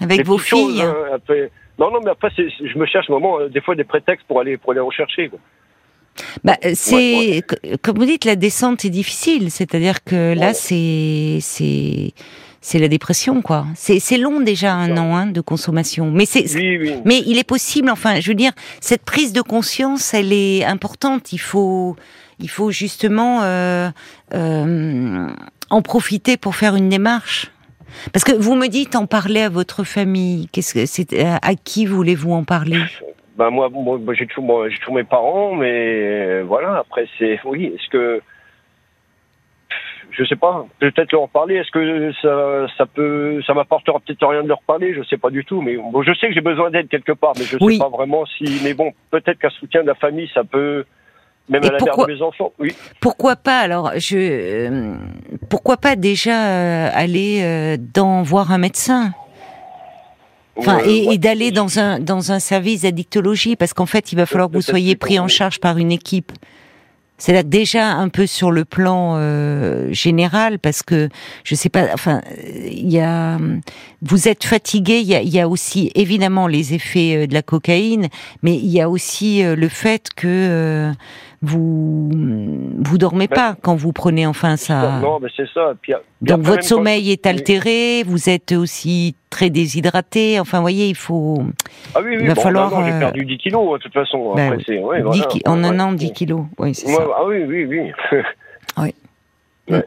avec 0.00 0.26
vos 0.26 0.38
filles. 0.38 0.82
Hein, 0.82 0.94
après... 1.14 1.50
Non, 1.78 1.90
non, 1.90 2.00
mais 2.04 2.10
après, 2.10 2.30
je 2.36 2.78
me 2.78 2.84
cherche 2.86 3.08
moment, 3.08 3.40
euh, 3.40 3.48
des 3.48 3.60
fois 3.60 3.74
des 3.74 3.84
prétextes 3.84 4.26
pour 4.26 4.40
aller, 4.40 4.58
pour 4.58 4.72
aller 4.72 4.80
rechercher. 4.80 5.30
Bah, 6.44 6.56
c'est 6.74 7.42
comme 7.82 7.98
vous 7.98 8.04
dites, 8.04 8.24
la 8.24 8.36
descente 8.36 8.84
est 8.84 8.90
difficile. 8.90 9.50
C'est-à-dire 9.50 10.04
que 10.04 10.34
là, 10.34 10.52
c'est 10.52 11.38
c'est 11.40 12.12
c'est 12.60 12.78
la 12.78 12.88
dépression, 12.88 13.40
quoi. 13.40 13.64
C'est 13.74 14.18
long 14.18 14.40
déjà 14.40 14.74
un 14.74 14.96
an 14.98 15.16
hein, 15.16 15.26
de 15.26 15.40
consommation, 15.40 16.10
mais 16.10 16.26
c'est 16.26 16.44
mais 17.04 17.22
il 17.26 17.38
est 17.38 17.48
possible. 17.48 17.90
Enfin, 17.90 18.20
je 18.20 18.28
veux 18.28 18.34
dire, 18.34 18.52
cette 18.80 19.02
prise 19.02 19.32
de 19.32 19.40
conscience, 19.40 20.12
elle 20.12 20.32
est 20.32 20.64
importante. 20.64 21.32
Il 21.32 21.38
faut 21.38 21.96
il 22.38 22.50
faut 22.50 22.70
justement 22.70 23.42
euh, 23.42 23.88
euh, 24.34 25.28
en 25.70 25.82
profiter 25.82 26.36
pour 26.36 26.54
faire 26.54 26.76
une 26.76 26.90
démarche. 26.90 27.50
Parce 28.12 28.24
que 28.24 28.32
vous 28.32 28.54
me 28.54 28.68
dites 28.68 28.94
en 28.94 29.06
parler 29.06 29.40
à 29.40 29.48
votre 29.48 29.82
famille. 29.82 30.46
Qu'est-ce 30.52 30.74
que 30.74 30.86
c'est 30.86 31.18
à 31.24 31.54
qui 31.54 31.86
voulez-vous 31.86 32.32
en 32.32 32.44
parler? 32.44 32.78
Ben 33.36 33.48
moi, 33.48 33.70
moi 33.70 33.98
j'ai 34.14 34.26
tous 34.26 34.92
mes 34.92 35.04
parents, 35.04 35.54
mais 35.54 36.42
voilà. 36.42 36.76
Après, 36.76 37.06
c'est 37.18 37.40
oui. 37.44 37.72
Est-ce 37.74 37.88
que 37.88 38.20
je 40.10 40.24
sais 40.24 40.36
pas, 40.36 40.66
peut-être 40.78 41.12
leur 41.12 41.28
parler. 41.28 41.56
Est-ce 41.56 41.70
que 41.70 42.12
ça, 42.20 42.66
ça 42.76 42.86
peut, 42.86 43.40
ça 43.46 43.54
m'apportera 43.54 44.00
peut-être 44.00 44.26
rien 44.26 44.42
de 44.42 44.48
leur 44.48 44.62
parler, 44.62 44.94
je 44.94 45.02
sais 45.04 45.16
pas 45.16 45.30
du 45.30 45.44
tout. 45.44 45.60
Mais 45.62 45.76
bon, 45.76 46.02
je 46.02 46.12
sais 46.14 46.28
que 46.28 46.34
j'ai 46.34 46.40
besoin 46.40 46.70
d'aide 46.70 46.88
quelque 46.88 47.12
part, 47.12 47.32
mais 47.38 47.44
je 47.44 47.58
sais 47.58 47.78
pas 47.78 47.88
vraiment 47.88 48.24
si. 48.26 48.60
Mais 48.62 48.74
bon, 48.74 48.92
peut-être 49.10 49.38
qu'un 49.38 49.50
soutien 49.50 49.82
de 49.82 49.88
la 49.88 49.94
famille, 49.94 50.30
ça 50.34 50.44
peut. 50.44 50.84
Même 51.48 51.64
à 51.64 51.72
la 51.72 51.78
pourquoi, 51.78 52.06
de 52.06 52.12
mes 52.12 52.22
enfants, 52.22 52.52
oui. 52.60 52.76
Pourquoi 53.00 53.34
pas 53.34 53.58
Alors, 53.58 53.90
je, 53.96 54.16
euh, 54.16 54.94
pourquoi 55.48 55.78
pas 55.78 55.96
déjà 55.96 56.46
euh, 56.46 56.88
aller 56.92 57.40
euh, 57.42 57.76
dans 57.92 58.22
voir 58.22 58.52
un 58.52 58.58
médecin? 58.58 59.12
Enfin, 60.54 60.78
et, 60.84 61.08
ouais. 61.08 61.14
et 61.14 61.18
d'aller 61.18 61.50
dans 61.50 61.80
un 61.80 61.98
dans 61.98 62.30
un 62.30 62.38
service 62.38 62.82
d'addictologie, 62.82 63.56
parce 63.56 63.72
qu'en 63.72 63.86
fait, 63.86 64.12
il 64.12 64.16
va 64.16 64.26
falloir 64.26 64.48
que 64.48 64.54
vous 64.54 64.62
soyez 64.62 64.94
pris 64.94 65.18
en 65.18 65.24
oui. 65.24 65.30
charge 65.30 65.58
par 65.58 65.78
une 65.78 65.90
équipe. 65.90 66.30
C'est 67.20 67.34
là 67.34 67.42
déjà 67.42 67.92
un 67.92 68.08
peu 68.08 68.26
sur 68.26 68.50
le 68.50 68.64
plan 68.64 69.16
euh, 69.16 69.92
général, 69.92 70.58
parce 70.58 70.82
que 70.82 71.10
je 71.44 71.54
sais 71.54 71.68
pas. 71.68 71.88
Enfin, 71.92 72.22
il 72.66 72.90
y 72.90 72.98
a, 72.98 73.38
vous 74.00 74.26
êtes 74.26 74.42
fatigué. 74.42 75.00
Il 75.00 75.06
y 75.06 75.14
a, 75.14 75.22
y 75.22 75.38
a 75.38 75.46
aussi 75.46 75.92
évidemment 75.94 76.46
les 76.46 76.72
effets 76.72 77.16
euh, 77.16 77.26
de 77.26 77.34
la 77.34 77.42
cocaïne, 77.42 78.08
mais 78.42 78.56
il 78.56 78.68
y 78.68 78.80
a 78.80 78.88
aussi 78.88 79.44
euh, 79.44 79.54
le 79.54 79.68
fait 79.68 80.08
que 80.16 80.92
vous 81.42 82.10
vous 82.82 82.98
dormez 82.98 83.26
Ben, 83.28 83.34
pas 83.34 83.56
quand 83.60 83.74
vous 83.74 83.92
prenez 83.92 84.26
enfin 84.26 84.56
ça. 84.56 85.00
Non, 85.00 85.18
mais 85.20 85.28
c'est 85.36 85.48
ça. 85.52 85.72
Puis, 85.80 85.92
puis 85.94 86.32
Donc 86.32 86.40
votre 86.42 86.60
quand- 86.60 86.66
sommeil 86.66 87.10
est 87.10 87.26
altéré, 87.26 88.02
vous 88.06 88.28
êtes 88.28 88.52
aussi 88.52 89.14
très 89.30 89.48
déshydraté. 89.50 90.38
Enfin, 90.40 90.58
vous 90.58 90.64
voyez, 90.64 90.88
il 90.88 90.94
faut 90.96 91.42
Ah 91.94 92.00
oui, 92.02 92.10
oui, 92.10 92.18
il 92.22 92.26
va 92.28 92.34
bon, 92.34 92.42
falloir, 92.42 92.70
non, 92.70 92.80
non, 92.80 92.86
euh, 92.86 92.90
j'ai 92.92 92.98
perdu 92.98 93.24
10 93.24 93.38
kilos, 93.38 93.78
de 93.78 93.82
toute 93.82 93.92
façon. 93.94 94.34
Bah 94.34 94.46
Après, 94.48 94.64
oui. 94.68 94.78
ouais, 94.78 94.96
10 94.98 95.02
voilà. 95.04 95.24
ki- 95.26 95.42
en 95.46 95.64
un 95.64 95.70
Ouais, 95.76 95.80
an 95.80 95.92
10 95.92 96.06
ouais. 96.06 96.12
kilos. 96.12 96.42
Oui, 96.58 96.74
c'est 96.74 96.86
Ouais, 96.88 96.94
ça. 96.94 97.04
ah 97.16 97.24
oui, 97.26 97.44
oui, 97.46 97.64
oui. 97.64 97.92
Oui. 98.78 98.94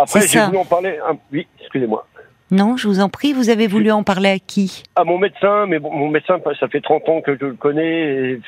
Après, 0.00 0.26
j'ai 0.26 0.40
voulu 0.46 0.58
en 0.58 0.64
parler. 0.64 0.98
un- 1.08 1.16
Oui, 1.32 1.46
excusez-moi. 1.60 2.06
Non, 2.50 2.76
je 2.76 2.86
vous 2.86 3.00
en 3.00 3.08
prie, 3.08 3.32
vous 3.32 3.50
avez 3.50 3.66
voulu 3.66 3.90
en 3.90 4.04
parler 4.04 4.28
à 4.28 4.38
qui? 4.38 4.84
À 4.94 5.02
mon 5.04 5.18
médecin, 5.18 5.66
mais 5.66 5.78
bon, 5.80 5.90
mon 5.92 6.08
médecin, 6.08 6.38
ça 6.60 6.68
fait 6.68 6.80
30 6.80 7.08
ans 7.08 7.20
que 7.20 7.36
je 7.36 7.44
le 7.46 7.54
connais, 7.54 8.32
et 8.32 8.40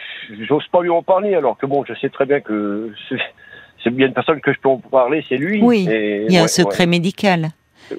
j'ose 0.49 0.67
pas 0.71 0.83
lui 0.83 0.90
en 0.90 1.02
parler, 1.02 1.35
alors 1.35 1.59
que 1.59 1.67
bon, 1.67 1.85
je 1.85 1.95
sais 1.95 2.09
très 2.09 2.25
bien 2.25 2.40
que 2.40 2.93
c'est, 3.83 3.90
bien 3.90 4.07
une 4.07 4.12
personne 4.12 4.40
que 4.40 4.52
je 4.52 4.61
peux 4.61 4.69
en 4.69 4.78
parler, 4.78 5.25
c'est 5.28 5.37
lui. 5.37 5.61
Oui, 5.62 5.88
Et 5.90 6.26
Il 6.26 6.33
y 6.33 6.37
a 6.37 6.40
un 6.40 6.43
ouais, 6.43 6.49
secret 6.49 6.87
médical. 6.87 7.49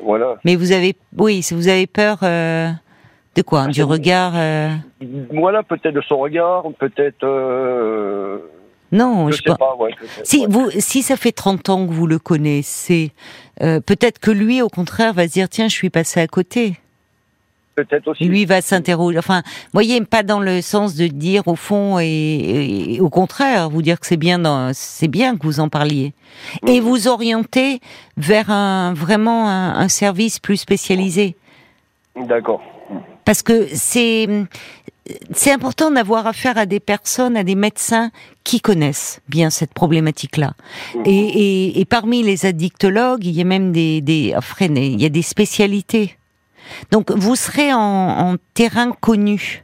voilà. 0.01 0.38
Mais 0.46 0.56
vous 0.56 0.72
avez, 0.72 0.96
oui, 1.18 1.41
vous 1.51 1.68
avez 1.68 1.86
peur 1.88 2.20
euh, 2.24 2.70
de 3.36 3.41
quoi? 3.41 3.68
Du 3.68 3.74
c'est- 3.74 3.84
regard 3.84 4.34
euh, 4.38 4.70
Voilà, 5.34 5.63
peut-être 5.63 5.96
de 5.96 6.01
son 6.01 6.18
regard, 6.20 6.63
peut-être. 6.79 7.24
Euh, 7.25 8.38
Non, 8.91 9.29
je 9.29 9.38
je 9.38 9.43
sais 9.43 9.55
pas, 9.58 9.75
ouais. 9.75 9.91
Si 10.24 10.39
ouais. 10.39 10.48
vous, 10.50 10.69
si 10.79 11.03
ça 11.03 11.15
fait 11.15 11.31
30 11.31 11.69
ans 11.69 11.86
que 11.88 11.91
vous 11.93 12.08
le 12.08 12.17
connaissez, 12.19 13.12
euh, 13.62 13.79
peut-être 13.79 14.19
que 14.19 14.31
lui, 14.31 14.62
au 14.62 14.69
contraire, 14.69 15.13
va 15.13 15.27
se 15.27 15.34
dire 15.34 15.48
tiens, 15.50 15.67
je 15.67 15.75
suis 15.75 15.89
passé 15.89 16.19
à 16.19 16.27
côté. 16.27 16.75
Peut-être 17.75 18.10
aussi. 18.10 18.25
Lui 18.25 18.43
va 18.46 18.62
s'interroger. 18.62 19.19
Enfin, 19.19 19.41
voyez, 19.72 20.01
pas 20.01 20.22
dans 20.24 20.39
le 20.41 20.62
sens 20.62 20.96
de 20.96 21.08
dire 21.08 21.48
au 21.48 21.55
fond 21.55 21.98
et, 22.00 22.96
et 22.96 23.00
au 23.00 23.10
contraire, 23.10 23.69
vous 23.69 23.81
dire 23.81 24.00
que 24.01 24.05
c'est 24.08 24.17
bien, 24.17 24.38
dans- 24.39 24.72
c'est 24.74 25.08
bien 25.08 25.38
que 25.38 25.43
vous 25.43 25.60
en 25.62 25.69
parliez 25.69 26.13
et 26.67 26.81
vous 26.81 27.08
orienter 27.08 27.79
vers 28.17 28.50
un 28.50 28.93
vraiment 28.93 29.48
un, 29.48 29.75
un 29.79 29.88
service 29.88 30.39
plus 30.39 30.58
spécialisé. 30.58 31.36
D'accord. 32.17 32.62
Parce 33.24 33.43
que 33.43 33.67
c'est 33.74 34.27
c'est 35.34 35.51
important 35.51 35.92
d'avoir 35.92 36.28
affaire 36.28 36.58
à 36.58 36.66
des 36.66 36.80
personnes, 36.80 37.38
à 37.38 37.44
des 37.44 37.56
médecins 37.56 38.12
qui 38.44 38.62
connaissent 38.62 39.22
bien 39.28 39.50
cette 39.50 39.74
problématique-là. 39.74 40.54
Mhm. 40.96 41.04
Et, 41.06 41.20
et, 41.20 41.80
et 41.80 41.86
parmi 41.86 42.24
les 42.24 42.46
addictologues, 42.46 43.25
il 43.25 43.32
y 43.32 43.42
a 43.42 43.46
même 43.46 43.72
des, 43.72 44.01
des 44.01 44.34
enfin, 44.36 44.68
il 44.68 45.01
y 45.01 45.06
a 45.06 45.10
des 45.10 45.22
spécialités. 45.22 46.18
Donc 46.92 47.12
vous 47.12 47.36
serez 47.36 47.74
en, 47.74 47.80
en 47.80 48.36
terrain 48.54 48.92
connu 48.92 49.63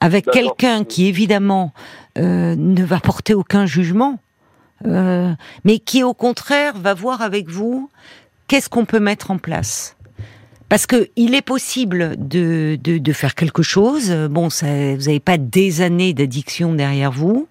avec 0.00 0.26
quelqu'un 0.30 0.84
qui 0.84 1.06
évidemment 1.06 1.72
euh, 2.18 2.54
ne 2.56 2.84
va 2.84 3.00
porter 3.00 3.34
aucun 3.34 3.66
jugement, 3.66 4.18
euh, 4.86 5.32
mais 5.64 5.78
qui 5.78 6.02
au 6.02 6.14
contraire 6.14 6.74
va 6.78 6.94
voir 6.94 7.22
avec 7.22 7.48
vous 7.48 7.90
qu'est-ce 8.48 8.68
qu'on 8.68 8.84
peut 8.84 9.00
mettre 9.00 9.30
en 9.30 9.38
place. 9.38 9.95
Parce 10.68 10.86
que 10.86 11.08
il 11.16 11.34
est 11.34 11.42
possible 11.42 12.16
de, 12.18 12.76
de, 12.82 12.98
de 12.98 13.12
faire 13.12 13.34
quelque 13.34 13.62
chose. 13.62 14.10
Bon, 14.30 14.50
ça, 14.50 14.66
vous 14.66 15.04
n'avez 15.06 15.20
pas 15.20 15.38
des 15.38 15.80
années 15.80 16.12
d'addiction 16.12 16.74
derrière 16.74 17.12
vous. 17.12 17.48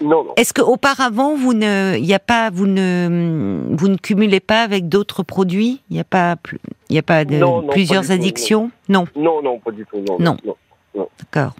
Non, 0.00 0.24
non. 0.24 0.32
Est-ce 0.36 0.52
que 0.52 0.62
auparavant 0.62 1.36
vous 1.36 1.54
ne, 1.54 1.96
il 1.98 2.04
y 2.04 2.14
a 2.14 2.18
pas, 2.18 2.50
vous 2.50 2.66
ne, 2.66 3.64
vous 3.70 3.88
ne 3.88 3.96
cumulez 3.96 4.40
pas 4.40 4.62
avec 4.62 4.88
d'autres 4.88 5.22
produits? 5.22 5.80
Il 5.90 5.94
n'y 5.94 6.00
a 6.00 6.04
pas, 6.04 6.36
il 6.88 6.98
a 6.98 7.02
pas 7.02 7.24
de 7.24 7.36
Non, 7.36 7.60
non, 7.60 7.66
pas 7.66 7.72
plusieurs 7.72 8.06
tout, 8.06 8.12
addictions? 8.12 8.70
Non, 8.88 9.06
Non, 9.16 9.42
non, 9.42 9.58
pas 9.58 9.70
du 9.70 9.86
tout. 9.86 9.98
Non. 10.08 10.16
Non. 10.18 10.36
non. 10.94 11.08
d'accord. 11.18 11.54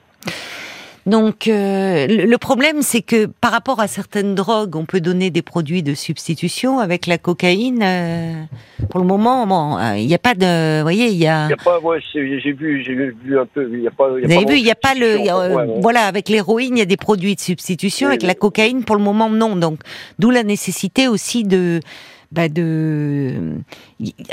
Donc 1.04 1.48
euh, 1.48 2.06
le 2.06 2.38
problème, 2.38 2.82
c'est 2.82 3.02
que 3.02 3.26
par 3.26 3.50
rapport 3.50 3.80
à 3.80 3.88
certaines 3.88 4.34
drogues, 4.36 4.76
on 4.76 4.84
peut 4.84 5.00
donner 5.00 5.30
des 5.30 5.42
produits 5.42 5.82
de 5.82 5.94
substitution. 5.94 6.78
Avec 6.78 7.06
la 7.06 7.18
cocaïne, 7.18 7.82
euh, 7.82 8.44
pour 8.88 9.00
le 9.00 9.06
moment, 9.06 9.46
bon, 9.46 9.78
euh, 9.78 9.96
il 9.96 10.06
n'y 10.06 10.14
a 10.14 10.18
pas 10.18 10.34
de, 10.34 10.78
vous 10.78 10.84
voyez, 10.84 11.08
il 11.08 11.16
y 11.16 11.26
a. 11.26 11.46
Il 11.46 11.50
y 11.50 11.54
a 11.54 11.56
pas, 11.56 11.80
ouais, 11.80 11.98
j'ai 12.12 12.22
vu, 12.52 12.82
j'ai 12.84 12.94
vu 12.94 13.38
un 13.38 13.46
peu. 13.46 13.68
Il 13.72 13.82
y 13.82 13.88
a 13.88 13.90
pas. 13.90 14.10
il 14.16 14.22
y 14.22 14.24
a 14.24 14.28
Vous 14.28 14.34
avez 14.34 14.52
vu, 14.52 14.58
il 14.58 14.64
n'y 14.64 14.70
a 14.70 14.76
pas 14.76 14.94
le, 14.94 15.18
il 15.18 15.24
y 15.24 15.28
a, 15.28 15.36
euh, 15.36 15.54
Ouais, 15.54 15.64
ouais. 15.64 15.80
voilà, 15.80 16.06
avec 16.06 16.28
l'héroïne, 16.28 16.76
il 16.76 16.78
y 16.78 16.82
a 16.82 16.86
des 16.86 16.96
produits 16.96 17.34
de 17.34 17.40
substitution. 17.40 18.06
Oui, 18.06 18.12
avec 18.12 18.22
oui. 18.22 18.28
la 18.28 18.34
cocaïne, 18.34 18.84
pour 18.84 18.94
le 18.94 19.02
moment, 19.02 19.28
non. 19.28 19.56
Donc, 19.56 19.80
d'où 20.20 20.30
la 20.30 20.44
nécessité 20.44 21.08
aussi 21.08 21.42
de, 21.42 21.80
bah, 22.30 22.48
de, 22.48 23.54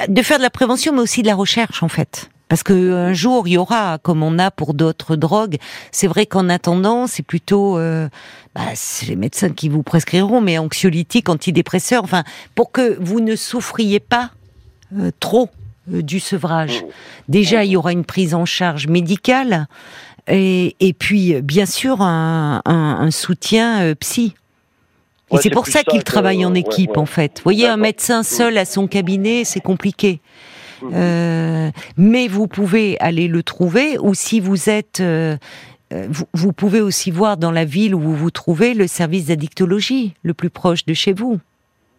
de 0.07 0.21
faire 0.21 0.37
de 0.37 0.43
la 0.43 0.51
prévention, 0.51 0.93
mais 0.93 1.01
aussi 1.01 1.23
de 1.23 1.27
la 1.27 1.35
recherche, 1.35 1.81
en 1.81 1.89
fait. 1.89 2.29
Parce 2.49 2.63
que 2.63 2.93
un 2.93 3.13
jour, 3.13 3.47
il 3.47 3.53
y 3.53 3.57
aura, 3.57 3.99
comme 4.01 4.23
on 4.23 4.39
a 4.39 4.49
pour 4.49 4.73
d'autres 4.73 5.15
drogues. 5.15 5.57
C'est 5.91 6.07
vrai 6.07 6.25
qu'en 6.25 6.49
attendant, 6.49 7.05
c'est 7.05 7.23
plutôt, 7.23 7.77
euh, 7.77 8.09
bah, 8.55 8.61
c'est 8.73 9.05
les 9.05 9.15
médecins 9.15 9.49
qui 9.49 9.69
vous 9.69 9.83
prescriront, 9.83 10.41
mais 10.41 10.57
anxiolytiques, 10.57 11.29
antidépresseurs, 11.29 12.03
enfin, 12.03 12.23
pour 12.55 12.71
que 12.71 12.97
vous 12.99 13.19
ne 13.19 13.35
souffriez 13.35 13.99
pas 13.99 14.31
euh, 14.97 15.11
trop 15.19 15.49
euh, 15.93 16.01
du 16.01 16.19
sevrage. 16.19 16.83
Déjà, 17.27 17.63
il 17.63 17.71
y 17.71 17.77
aura 17.77 17.91
une 17.91 18.05
prise 18.05 18.33
en 18.33 18.45
charge 18.45 18.87
médicale 18.87 19.67
et, 20.27 20.75
et 20.79 20.93
puis, 20.93 21.41
bien 21.41 21.67
sûr, 21.67 22.01
un, 22.01 22.61
un, 22.65 22.97
un 22.99 23.11
soutien 23.11 23.81
euh, 23.81 23.95
psy. 23.95 24.33
Et 25.31 25.35
Ouais, 25.35 25.41
c'est 25.43 25.51
pour 25.51 25.67
ça 25.67 25.83
qu'il 25.83 26.03
travaille 26.03 26.43
en 26.43 26.55
équipe, 26.55 26.91
ouais. 26.91 26.97
en 26.97 27.05
fait. 27.05 27.33
Vous 27.37 27.43
voyez, 27.43 27.67
un 27.67 27.77
médecin 27.77 28.23
seul 28.23 28.57
à 28.57 28.65
son 28.65 28.87
cabinet, 28.87 29.43
c'est 29.45 29.59
compliqué. 29.59 30.21
Mhm. 30.81 30.91
Euh, 30.93 31.71
mais 31.97 32.27
vous 32.27 32.47
pouvez 32.47 32.97
aller 32.99 33.27
le 33.27 33.43
trouver, 33.43 33.97
ou 33.99 34.13
si 34.13 34.39
vous 34.39 34.69
êtes... 34.69 34.99
euh, 34.99 35.37
euh, 35.91 36.07
vous, 36.09 36.25
vous 36.33 36.53
pouvez 36.53 36.81
aussi 36.81 37.09
voir 37.09 37.37
dans 37.37 37.51
la 37.51 37.65
ville 37.65 37.95
où 37.95 37.99
vous 37.99 38.15
vous 38.15 38.31
trouvez 38.31 38.73
le 38.73 38.85
service 38.85 39.25
d'addictologie 39.25 40.13
le 40.23 40.33
plus 40.33 40.51
proche 40.51 40.85
de 40.85 40.93
chez 40.93 41.13
vous. 41.13 41.39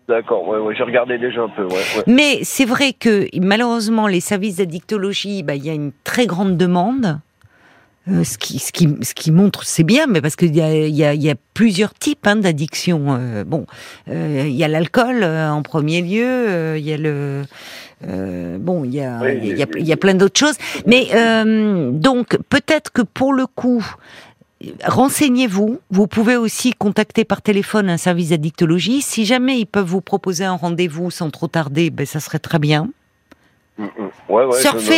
D'accord, 0.09 0.47
ouais, 0.49 0.59
ouais, 0.59 0.75
j'ai 0.77 0.83
regardé 0.83 1.19
déjà 1.19 1.43
un 1.43 1.49
peu, 1.49 1.65
ouais, 1.65 1.75
ouais. 1.97 2.03
Mais 2.07 2.41
c'est 2.43 2.65
vrai 2.65 2.93
que 2.93 3.27
malheureusement, 3.39 4.07
les 4.09 4.21
services 4.21 4.57
d'addictologie, 4.57 5.43
bah, 5.43 5.55
il 5.55 5.65
y 5.65 5.71
a 5.71 5.75
une 5.75 5.93
très 6.05 6.27
grande 6.27 6.57
demande. 6.57 7.21
Euh, 8.11 8.25
ce, 8.25 8.38
qui, 8.38 8.59
ce, 8.59 8.73
qui, 8.73 8.88
ce 9.02 9.14
qui 9.14 9.31
montre, 9.31 9.64
c'est 9.64 9.85
bien, 9.85 10.07
mais 10.07 10.21
parce 10.21 10.35
qu'il 10.35 10.55
y 10.55 10.61
a, 10.61 10.75
il 10.75 10.95
y, 10.95 11.05
a, 11.05 11.14
il 11.14 11.23
y 11.23 11.31
a 11.31 11.35
plusieurs 11.55 11.95
types 11.95 12.26
hein, 12.26 12.37
d'addiction. 12.37 13.07
Euh, 13.11 13.45
bon, 13.45 13.67
euh, 14.09 14.47
il 14.49 14.55
y 14.55 14.64
a 14.64 14.69
l'alcool 14.69 15.23
euh, 15.23 15.50
en 15.50 15.62
premier 15.62 16.00
lieu, 16.02 16.25
euh, 16.26 16.79
il 16.79 16.85
y 16.85 16.93
a 16.93 16.97
le, 16.97 17.43
euh, 18.09 18.59
bon, 18.59 18.85
il 18.85 18.95
y 18.95 19.00
a, 19.00 19.21
Oui, 19.23 19.38
il 19.43 19.59
y 19.59 19.62
a, 19.62 19.67
oui, 19.67 19.81
il 19.81 19.87
y 19.87 19.93
a 19.93 19.97
plein 19.97 20.14
d'autres 20.14 20.38
choses. 20.38 20.57
Mais 20.87 21.09
euh, 21.14 21.90
donc 21.93 22.38
peut-être 22.49 22.90
que 22.90 23.02
pour 23.02 23.33
le 23.33 23.47
coup, 23.47 23.85
renseignez-vous. 24.85 25.81
Vous 25.90 26.07
pouvez 26.07 26.37
aussi 26.37 26.73
contacter 26.73 27.25
par 27.25 27.43
téléphone 27.43 27.88
un 27.90 27.97
service 27.97 28.31
d'addictologie. 28.31 29.02
Si 29.02 29.25
jamais 29.25 29.59
ils 29.59 29.67
peuvent 29.67 29.87
vous 29.87 30.00
proposer 30.00 30.45
un 30.45 30.57
rendez-vous 30.57 31.11
sans 31.11 31.31
trop 31.31 31.49
tarder, 31.49 31.90
ben 31.90 32.07
ça 32.07 32.21
serait 32.21 32.38
très 32.40 32.59
bien. 32.59 32.88
Mm, 33.81 34.03
mm. 34.03 34.11
Ouais, 34.29 34.45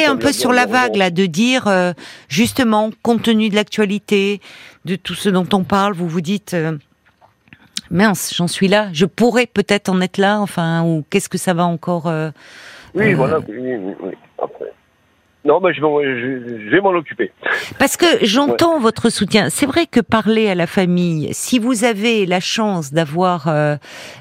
je- 0.04 0.10
un 0.10 0.16
peu 0.16 0.32
sur 0.32 0.52
la 0.52 0.66
vague 0.66 0.96
là, 0.96 1.10
de 1.10 1.26
dire 1.26 1.68
euh, 1.68 1.92
justement, 2.28 2.90
compte 3.02 3.22
tenu 3.22 3.48
de 3.48 3.54
l'actualité, 3.54 4.40
de 4.84 4.96
tout 4.96 5.14
ce 5.14 5.28
dont 5.28 5.46
on 5.52 5.64
parle, 5.64 5.94
vous 5.94 6.08
vous 6.08 6.20
dites. 6.20 6.54
euh, 6.54 6.76
Mince, 7.90 8.32
j'en 8.34 8.48
suis 8.48 8.68
là. 8.68 8.88
Je 8.92 9.04
pourrais 9.04 9.46
peut-être 9.46 9.88
en 9.90 10.00
être 10.00 10.16
là. 10.18 10.40
Enfin, 10.40 10.82
ou 10.82 11.04
qu'est-ce 11.10 11.28
que 11.28 11.36
ça 11.38 11.52
va 11.52 11.64
encore 11.66 12.06
euh, 12.08 12.30
Oui, 12.94 13.12
voilà, 13.12 13.38
oui, 13.48 13.76
oui, 14.02 14.12
après. 14.42 14.72
Non, 15.44 15.60
mais 15.60 15.74
je 15.74 15.80
vais, 15.80 15.88
je, 16.04 16.64
je 16.64 16.70
vais 16.70 16.80
m'en 16.80 16.90
occuper. 16.94 17.32
Parce 17.78 17.96
que 17.96 18.06
j'entends 18.24 18.78
votre 18.78 19.10
soutien. 19.10 19.50
C'est 19.50 19.66
vrai 19.66 19.86
que 19.86 19.98
parler 20.00 20.48
à 20.48 20.54
la 20.54 20.66
famille, 20.68 21.28
si 21.34 21.58
vous 21.58 21.84
avez 21.84 22.26
la 22.26 22.38
chance 22.40 22.92
d'avoir, 22.92 23.52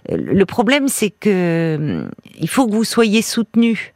le 0.10 0.44
problème 0.46 0.88
c'est 0.88 1.12
que 1.12 2.06
il 2.40 2.50
faut 2.50 2.66
que 2.68 2.74
vous 2.74 2.84
soyez 2.84 3.22
soutenu. 3.22 3.94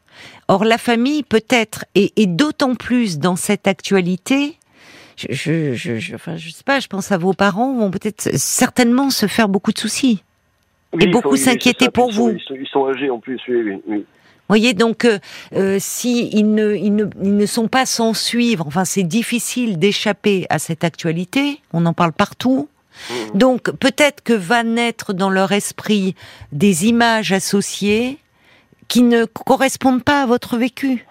Or 0.48 0.66
la 0.66 0.78
famille 0.78 1.24
peut-être 1.24 1.86
et, 1.96 2.14
et 2.18 2.26
d'autant 2.28 2.76
plus 2.76 3.20
dans 3.20 3.36
cette 3.36 3.68
actualité. 3.68 4.58
Je, 5.18 5.28
je, 5.32 5.74
je, 5.74 5.98
je, 5.98 6.16
enfin, 6.16 6.36
je 6.38 6.50
sais 6.50 6.64
pas. 6.64 6.80
Je 6.80 6.88
pense 6.88 7.12
à 7.12 7.18
vos 7.18 7.34
parents 7.34 7.74
vont 7.76 7.90
peut-être 7.92 8.30
certainement 8.36 9.10
se 9.10 9.28
faire 9.28 9.48
beaucoup 9.50 9.72
de 9.72 9.80
soucis. 9.80 10.24
Oui, 10.94 11.04
il 11.06 11.12
beaucoup 11.12 11.36
s'inquiéter 11.38 11.90
pour 11.90 12.10
ils 12.10 12.14
sont- 12.16 12.22
vous. 12.30 12.36
Ils 12.38 12.42
sont, 12.42 12.56
ils 12.60 12.68
sont 12.68 12.88
âgés 12.88 13.10
en 13.10 13.20
plus, 13.20 13.40
oui, 13.48 13.56
oui. 13.66 13.82
oui. 13.88 14.06
voyez, 14.48 14.74
donc 14.74 15.06
euh, 15.06 15.20
euh, 15.56 15.78
si 15.80 16.30
ils 16.32 16.54
ne, 16.54 16.76
ils 16.76 16.94
ne, 16.96 17.06
ils 17.24 17.36
ne 17.36 17.46
sont 17.46 17.68
pas 17.68 17.86
sans 17.86 18.14
suivre, 18.14 18.66
enfin 18.68 18.86
c'est 18.86 19.04
difficile 19.04 19.80
d'échapper 19.80 20.46
à 20.50 20.60
cette 20.60 20.84
actualité. 20.84 21.60
On 21.74 21.86
en 21.86 21.94
parle 21.94 22.14
partout. 22.14 22.70
Mhm. 23.10 23.38
Donc 23.38 23.72
peut-être 23.72 24.22
que 24.24 24.32
va 24.34 24.64
naître 24.64 25.14
dans 25.14 25.30
leur 25.30 25.52
esprit 25.52 26.16
des 26.52 26.86
images 26.88 27.32
associées 27.34 28.20
qui 28.88 29.02
ne 29.04 29.26
correspondent 29.26 30.04
pas 30.04 30.22
à 30.24 30.26
votre 30.26 30.58
vécu. 30.58 31.06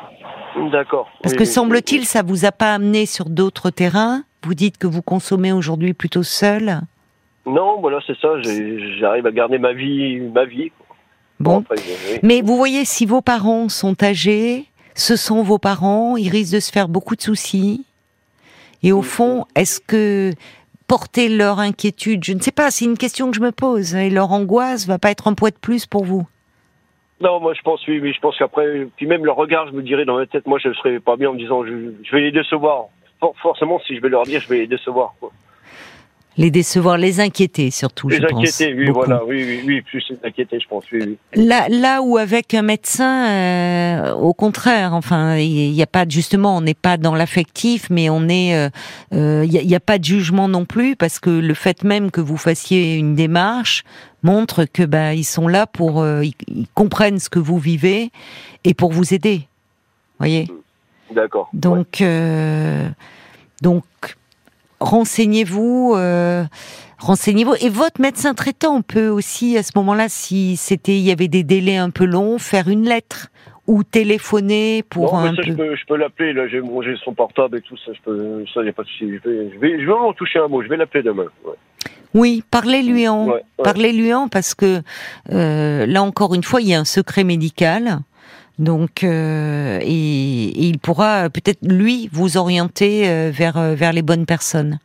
D'accord. 0.73 1.09
Parce 1.23 1.33
Oui, 1.33 1.38
que 1.38 1.43
oui, 1.45 1.49
semble-t-il, 1.49 2.00
oui. 2.00 2.07
ça 2.07 2.23
vous 2.23 2.45
a 2.45 2.52
pas 2.52 2.75
amené 2.75 3.07
sur 3.07 3.28
d'autres 3.28 3.71
terrains. 3.71 4.25
Vous 4.45 4.54
dites 4.54 4.78
que 4.78 4.87
vous 4.87 5.02
consommez 5.02 5.52
aujourd'hui 5.52 5.95
plutôt 5.95 6.23
seul. 6.23 6.81
Non, 7.47 7.81
voilà, 7.81 7.99
c'est 8.07 8.16
ça. 8.21 8.28
J'arrive 8.99 9.26
à 9.26 9.31
garder 9.33 9.59
ma 9.59 9.73
vie, 9.73 10.21
ma 10.21 10.45
vie. 10.45 10.71
Bon. 11.40 11.61
après. 11.61 12.21
Mais 12.23 12.40
vous 12.40 12.57
voyez, 12.57 12.85
si 12.85 13.04
vos 13.07 13.21
parents 13.21 13.69
sont 13.69 14.02
âgés, 14.02 14.66
ce 14.95 15.16
sont 15.16 15.43
vos 15.43 15.59
parents, 15.59 16.16
ils 16.16 16.28
risquent 16.28 16.54
de 16.54 16.61
se 16.61 16.71
faire 16.71 16.88
beaucoup 16.88 17.16
de 17.16 17.21
soucis. 17.23 17.85
Et 18.83 18.93
au 18.93 19.02
fond, 19.02 19.47
est-ce 19.57 19.81
que 19.81 20.31
porter 20.87 21.28
leur 21.28 21.59
inquiétude, 21.59 22.23
je 22.25 22.33
ne 22.35 22.40
sais 22.40 22.52
pas, 22.52 22.71
c'est 22.71 22.85
une 22.85 22.99
question 22.99 23.31
que 23.31 23.37
je 23.37 23.40
me 23.43 23.52
pose, 23.52 23.95
et 23.95 24.11
leur 24.11 24.31
angoisse 24.33 24.87
va 24.87 24.99
pas 24.99 25.11
être 25.11 25.26
un 25.26 25.35
poids 25.35 25.50
de 25.50 25.57
plus 25.57 25.87
pour 25.87 26.04
vous 26.04 26.26
Non, 27.21 27.40
moi 27.40 27.54
je 27.54 27.62
pense, 27.62 27.87
oui, 27.87 28.00
oui, 28.00 28.12
je 28.12 28.21
pense 28.21 28.37
qu'après, 28.37 28.87
puis 28.97 29.06
même 29.06 29.25
le 29.25 29.30
regard, 29.30 29.68
je 29.68 29.73
me 29.73 29.83
dirais 29.83 30.04
dans 30.04 30.16
ma 30.16 30.26
tête, 30.26 30.47
moi 30.47 30.59
je 30.59 30.73
serais 30.75 30.99
pas 31.00 31.16
bien 31.16 31.30
en 31.30 31.35
me 31.35 31.38
disant, 31.38 31.64
je, 31.64 31.92
je 32.02 32.12
vais 32.12 32.21
les 32.23 32.33
décevoir. 32.33 32.87
For- 33.21 33.35
forcément, 33.40 33.78
si 33.80 33.97
je 33.97 34.00
vais 34.00 34.09
leur 34.09 34.25
dire, 34.25 34.40
je 34.40 34.49
vais 34.49 34.59
les 34.59 34.66
décevoir. 34.66 35.14
Quoi. 35.21 35.30
Les 36.37 36.50
décevoir, 36.50 36.99
les 36.99 37.21
inquiéter 37.21 37.71
surtout, 37.71 38.09
Les 38.09 38.17
je 38.17 38.26
pense. 38.26 38.41
inquiéter, 38.41 38.75
oui, 38.75 38.87
beaucoup. 38.87 39.00
voilà, 39.07 39.25
oui, 39.25 39.45
oui, 39.47 39.62
oui, 39.67 39.83
plus 39.83 40.05
les 40.11 40.19
inquiéter, 40.25 40.59
je 40.59 40.67
pense, 40.67 40.85
oui, 40.93 40.99
oui. 41.07 41.19
Là, 41.35 41.69
là 41.69 42.03
où 42.03 42.17
avec 42.17 42.55
un 42.55 42.62
médecin, 42.62 43.29
euh, 43.29 44.12
au 44.14 44.35
contraire, 44.35 44.95
enfin, 44.95 45.37
il 45.37 45.71
n'y 45.71 45.83
a 45.83 45.87
pas 45.87 46.05
justement, 46.09 46.57
on 46.57 46.61
n'est 46.61 46.75
pas 46.75 46.97
dans 46.97 47.14
l'affectif, 47.14 47.88
mais 47.88 48.11
on 48.11 48.29
est, 48.29 48.57
euh, 48.57 48.69
euh, 49.12 49.47
il 49.47 49.67
n'y 49.67 49.75
a, 49.76 49.81
pas 49.81 49.99
de 49.99 50.05
jugement 50.05 50.49
non 50.49 50.64
plus, 50.64 50.97
parce 50.97 51.21
que 51.21 51.31
le 51.31 51.55
fait 51.55 51.85
même 51.85 52.11
que 52.11 52.21
vous 52.21 52.37
fassiez 52.37 52.97
une 52.97 53.14
démarche 53.14 53.85
montre 54.25 54.64
que 54.64 54.83
bah 54.83 55.14
ils 55.14 55.25
sont 55.25 55.47
là 55.47 55.67
pour, 55.67 56.00
euh, 56.00 56.25
ils, 56.25 56.35
ils 56.49 56.67
comprennent 56.75 57.21
ce 57.21 57.29
que 57.29 57.38
vous 57.38 57.59
vivez 57.59 58.11
et 58.64 58.75
pour 58.75 58.91
vous 58.91 59.14
aider. 59.14 59.47
Voyez? 60.19 60.49
D'accord. 61.14 61.49
Ouais. 61.53 61.61
Donc, 61.61 62.00
euh, 62.00 62.88
donc, 63.62 63.85
renseignez-vous, 64.85 65.95
euh, 65.97 66.45
renseignez-vous. 66.99 67.55
Et 67.61 67.69
votre 67.69 68.00
médecin 68.00 68.35
traitant 68.35 68.83
peut 68.83 69.09
aussi, 69.09 69.57
à 69.57 69.62
ce 69.62 69.73
moment-là, 69.76 70.09
si 70.09 70.57
c'était, 70.57 70.97
il 70.97 71.03
y 71.03 71.11
avait 71.11 71.29
des 71.29 71.43
délais 71.43 71.76
un 71.76 71.91
peu 71.91 72.05
longs, 72.05 72.38
faire 72.38 72.69
une 72.69 72.85
lettre 72.85 73.29
ou 73.67 73.83
téléphoner 73.83 74.83
pour 74.83 75.14
non, 75.14 75.21
un 75.21 75.31
ça, 75.35 75.37
peu. 75.37 75.43
je 75.49 75.53
peux, 75.55 75.75
je 75.76 75.87
peux 75.87 75.97
l'appeler, 75.97 76.35
là, 76.35 76.47
j'ai 76.49 76.61
j'ai 76.83 76.97
son 77.03 77.14
portable 77.14 77.59
et 77.59 77.62
tout 77.62 77.76
ça, 77.79 77.93
je 77.95 78.00
peux, 78.05 78.45
ça, 78.53 78.62
y 78.62 78.69
a 78.69 78.73
pas 78.73 78.83
de 78.83 78.88
souci. 78.88 79.07
Je 79.09 79.29
vais, 79.29 79.50
je 79.55 79.59
vais, 79.59 79.81
je 79.81 79.87
vais 79.87 79.93
en 79.93 80.12
toucher 80.12 80.38
un 80.38 80.49
mot, 80.49 80.62
je 80.62 80.69
vais 80.69 80.76
l'appeler 80.76 81.03
demain. 81.03 81.26
Ouais. 81.45 81.55
Oui, 82.12 82.45
parlez-lui 82.50 83.09
en, 83.09 83.26
Ouais, 83.26 83.33
ouais. 83.33 83.43
parlez-lui 83.64 84.12
en, 84.14 84.29
parce 84.29 84.55
que 84.55 84.83
euh, 85.33 85.87
là 85.87 86.03
encore 86.03 86.35
une 86.35 86.45
fois, 86.45 86.61
il 86.61 86.69
y 86.69 86.75
a 86.75 86.79
un 86.79 86.85
secret 86.85 87.25
médical. 87.25 88.00
Donc, 88.59 89.03
euh, 89.03 89.81
et, 89.83 89.87
et 89.87 90.67
il 90.69 90.79
pourra 90.79 91.29
peut-être 91.31 91.59
lui 91.63 92.09
vous 92.13 92.37
orienter 92.37 93.09
euh, 93.09 93.31
vers 93.35 93.57
euh, 93.57 93.75
vers 93.75 93.93
les 93.93 94.03
bonnes 94.03 94.27
personnes. 94.27 94.79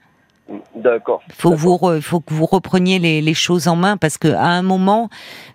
D'accord. 0.76 1.22
faut 1.38 1.54
vous 1.54 1.76
re- 1.76 2.02
faut 2.02 2.22
que 2.22 2.34
vous 2.34 2.48
repreniez 2.48 2.98
les, 2.98 3.22
les 3.22 3.34
choses 3.36 3.68
en 3.68 3.76
main 3.76 3.98
parce 3.98 4.18
que 4.18 4.30
à 4.30 4.48
un 4.48 4.64
moment, 4.64 5.08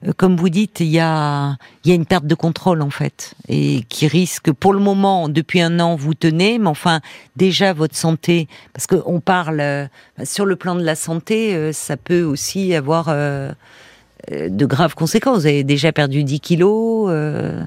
euh, 0.07 0.13
comme 0.17 0.37
vous 0.37 0.51
dites, 0.51 0.79
il 0.79 0.87
y 0.87 1.01
a 1.01 1.57
il 1.85 1.89
y 1.89 1.93
a 1.93 1.97
une 1.97 2.07
perte 2.07 2.27
de 2.27 2.35
contrôle 2.37 2.81
en 2.81 2.91
fait 2.91 3.35
et 3.49 3.83
qui 3.89 4.07
risque 4.07 4.53
pour 4.53 4.73
le 4.73 4.79
moment 4.79 5.29
depuis 5.29 5.61
un 5.61 5.81
an 5.81 5.97
vous 5.97 6.15
tenez, 6.15 6.61
mais 6.61 6.69
enfin 6.69 7.01
déjà 7.35 7.73
votre 7.73 7.97
santé 7.97 8.47
parce 8.73 8.87
que 8.87 8.97
on 9.07 9.19
parle 9.19 9.89
sur 10.23 10.47
le 10.47 10.55
plan 10.55 10.77
de 10.77 10.85
la 10.85 10.95
santé, 10.95 11.57
euh, 11.57 11.73
ça 11.73 11.97
peut 11.97 12.23
aussi 12.23 12.73
avoir 12.73 13.07
euh, 13.09 13.51
de 14.31 14.67
graves 14.67 14.95
conséquences. 14.95 15.41
Vous 15.41 15.47
avez 15.47 15.65
déjà 15.65 15.91
perdu 15.91 16.23
10 16.23 16.39
kilos. 16.39 17.09
euh, 17.11 17.61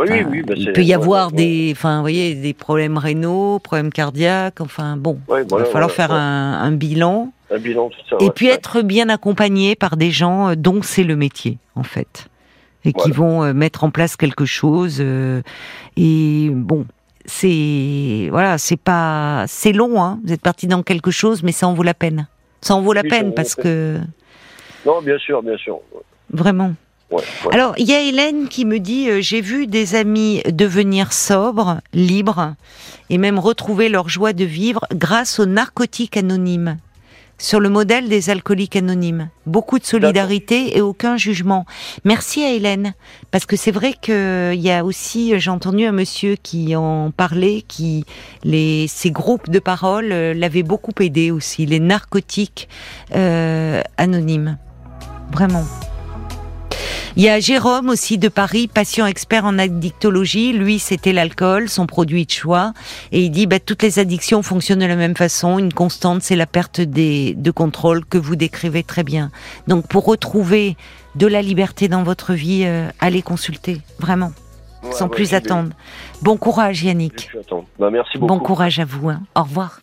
Oui, 0.00 0.06
oui, 0.10 0.20
Enfin, 0.20 0.30
oui, 0.30 0.42
bah, 0.42 0.54
il 0.56 0.72
peut 0.72 0.82
y 0.82 0.94
avoir 0.94 1.28
ouais, 1.28 1.36
des, 1.36 1.68
enfin, 1.76 1.96
vous 1.96 2.02
voyez, 2.02 2.34
des 2.34 2.54
problèmes 2.54 2.96
rénaux, 2.98 3.58
problèmes 3.58 3.92
cardiaques. 3.92 4.60
Enfin, 4.60 4.96
bon, 4.96 5.18
ouais, 5.28 5.42
il 5.42 5.50
va 5.50 5.64
falloir 5.64 5.70
voilà, 5.70 5.88
faire 5.88 6.10
ouais. 6.10 6.16
un, 6.16 6.52
un 6.62 6.72
bilan 6.72 7.32
un 7.52 7.58
bilan, 7.58 7.88
tout 7.90 7.98
ça. 8.08 8.16
et 8.20 8.30
puis 8.30 8.46
être 8.46 8.80
bien 8.82 9.08
accompagné 9.08 9.74
par 9.74 9.96
des 9.96 10.10
gens 10.10 10.50
euh, 10.50 10.54
dont 10.56 10.82
c'est 10.82 11.02
le 11.04 11.16
métier, 11.16 11.58
en 11.74 11.82
fait, 11.82 12.28
et 12.84 12.92
qui 12.92 13.10
vont 13.10 13.42
euh, 13.42 13.52
mettre 13.52 13.82
en 13.84 13.90
place 13.90 14.16
quelque 14.16 14.44
chose. 14.44 14.98
euh, 15.00 15.42
et 15.96 16.48
bon, 16.52 16.86
c'est 17.26 18.28
voilà, 18.30 18.56
c'est 18.58 18.76
pas, 18.78 19.44
c'est 19.48 19.72
long. 19.72 20.02
Hein, 20.02 20.20
vous 20.24 20.32
êtes 20.32 20.42
parti 20.42 20.66
dans 20.66 20.82
quelque 20.82 21.10
chose, 21.10 21.42
mais 21.42 21.52
ça 21.52 21.66
en 21.66 21.74
vaut 21.74 21.82
la 21.82 21.94
peine. 21.94 22.28
Ça 22.60 22.74
en 22.74 22.82
vaut 22.82 22.92
la 22.92 23.02
Oui, 23.02 23.08
peine 23.08 23.34
parce 23.34 23.54
que 23.54 23.98
Non, 24.86 25.02
bien 25.02 25.18
sûr, 25.18 25.42
bien 25.42 25.56
sûr. 25.56 25.78
Vraiment. 26.32 26.74
Ouais, 27.10 27.22
ouais. 27.44 27.54
Alors, 27.54 27.74
il 27.78 27.88
y 27.88 27.94
a 27.94 28.00
Hélène 28.00 28.48
qui 28.48 28.64
me 28.64 28.78
dit 28.78 29.08
euh, 29.08 29.20
J'ai 29.20 29.40
vu 29.40 29.66
des 29.66 29.94
amis 29.94 30.42
devenir 30.46 31.12
sobres, 31.12 31.80
libres, 31.92 32.54
et 33.10 33.18
même 33.18 33.38
retrouver 33.38 33.88
leur 33.88 34.08
joie 34.08 34.32
de 34.32 34.44
vivre 34.44 34.86
grâce 34.92 35.38
aux 35.38 35.46
narcotiques 35.46 36.16
anonymes, 36.16 36.78
sur 37.40 37.58
le 37.58 37.68
modèle 37.68 38.08
des 38.08 38.30
alcooliques 38.30 38.76
anonymes. 38.76 39.30
Beaucoup 39.46 39.78
de 39.78 39.84
solidarité 39.84 40.76
et 40.76 40.80
aucun 40.80 41.16
jugement. 41.16 41.64
Merci 42.04 42.44
à 42.44 42.52
Hélène, 42.52 42.94
parce 43.30 43.46
que 43.46 43.56
c'est 43.56 43.72
vrai 43.72 43.94
qu'il 44.00 44.60
y 44.60 44.70
a 44.70 44.84
aussi, 44.84 45.38
j'ai 45.38 45.50
entendu 45.50 45.84
un 45.84 45.92
monsieur 45.92 46.36
qui 46.40 46.76
en 46.76 47.10
parlait, 47.10 47.64
qui 47.66 48.04
les 48.44 48.86
ces 48.88 49.10
groupes 49.10 49.50
de 49.50 49.58
parole 49.58 50.12
euh, 50.12 50.34
l'avaient 50.34 50.62
beaucoup 50.62 50.92
aidé 51.00 51.30
aussi, 51.30 51.66
les 51.66 51.80
narcotiques 51.80 52.68
euh, 53.14 53.82
anonymes. 53.96 54.58
Vraiment. 55.32 55.64
Il 57.16 57.24
y 57.24 57.28
a 57.28 57.40
Jérôme 57.40 57.88
aussi 57.88 58.18
de 58.18 58.28
Paris, 58.28 58.68
patient 58.68 59.04
expert 59.06 59.44
en 59.44 59.58
addictologie. 59.58 60.52
Lui, 60.52 60.78
c'était 60.78 61.12
l'alcool, 61.12 61.68
son 61.68 61.86
produit 61.86 62.24
de 62.24 62.30
choix. 62.30 62.72
Et 63.12 63.22
il 63.24 63.30
dit, 63.30 63.46
bah, 63.46 63.58
toutes 63.60 63.82
les 63.82 63.98
addictions 63.98 64.42
fonctionnent 64.42 64.78
de 64.78 64.86
la 64.86 64.96
même 64.96 65.16
façon. 65.16 65.58
Une 65.58 65.72
constante, 65.72 66.22
c'est 66.22 66.36
la 66.36 66.46
perte 66.46 66.80
des, 66.80 67.34
de 67.34 67.50
contrôle 67.50 68.04
que 68.06 68.16
vous 68.16 68.36
décrivez 68.36 68.82
très 68.84 69.02
bien. 69.02 69.30
Donc, 69.66 69.86
pour 69.88 70.04
retrouver 70.06 70.76
de 71.16 71.26
la 71.26 71.42
liberté 71.42 71.88
dans 71.88 72.04
votre 72.04 72.32
vie, 72.32 72.62
euh, 72.64 72.88
allez 73.00 73.22
consulter. 73.22 73.80
Vraiment. 73.98 74.32
Ouais, 74.82 74.92
sans 74.92 75.06
ouais, 75.06 75.10
plus 75.10 75.30
vais- 75.32 75.36
attendre. 75.36 75.70
Bon 76.22 76.36
courage, 76.38 76.82
Yannick. 76.84 77.28
Bah, 77.78 77.90
merci 77.90 78.16
beaucoup. 78.18 78.34
Bon 78.34 78.38
courage 78.40 78.78
à 78.78 78.84
vous. 78.84 79.10
hein. 79.10 79.20
Au 79.34 79.42
revoir. 79.42 79.80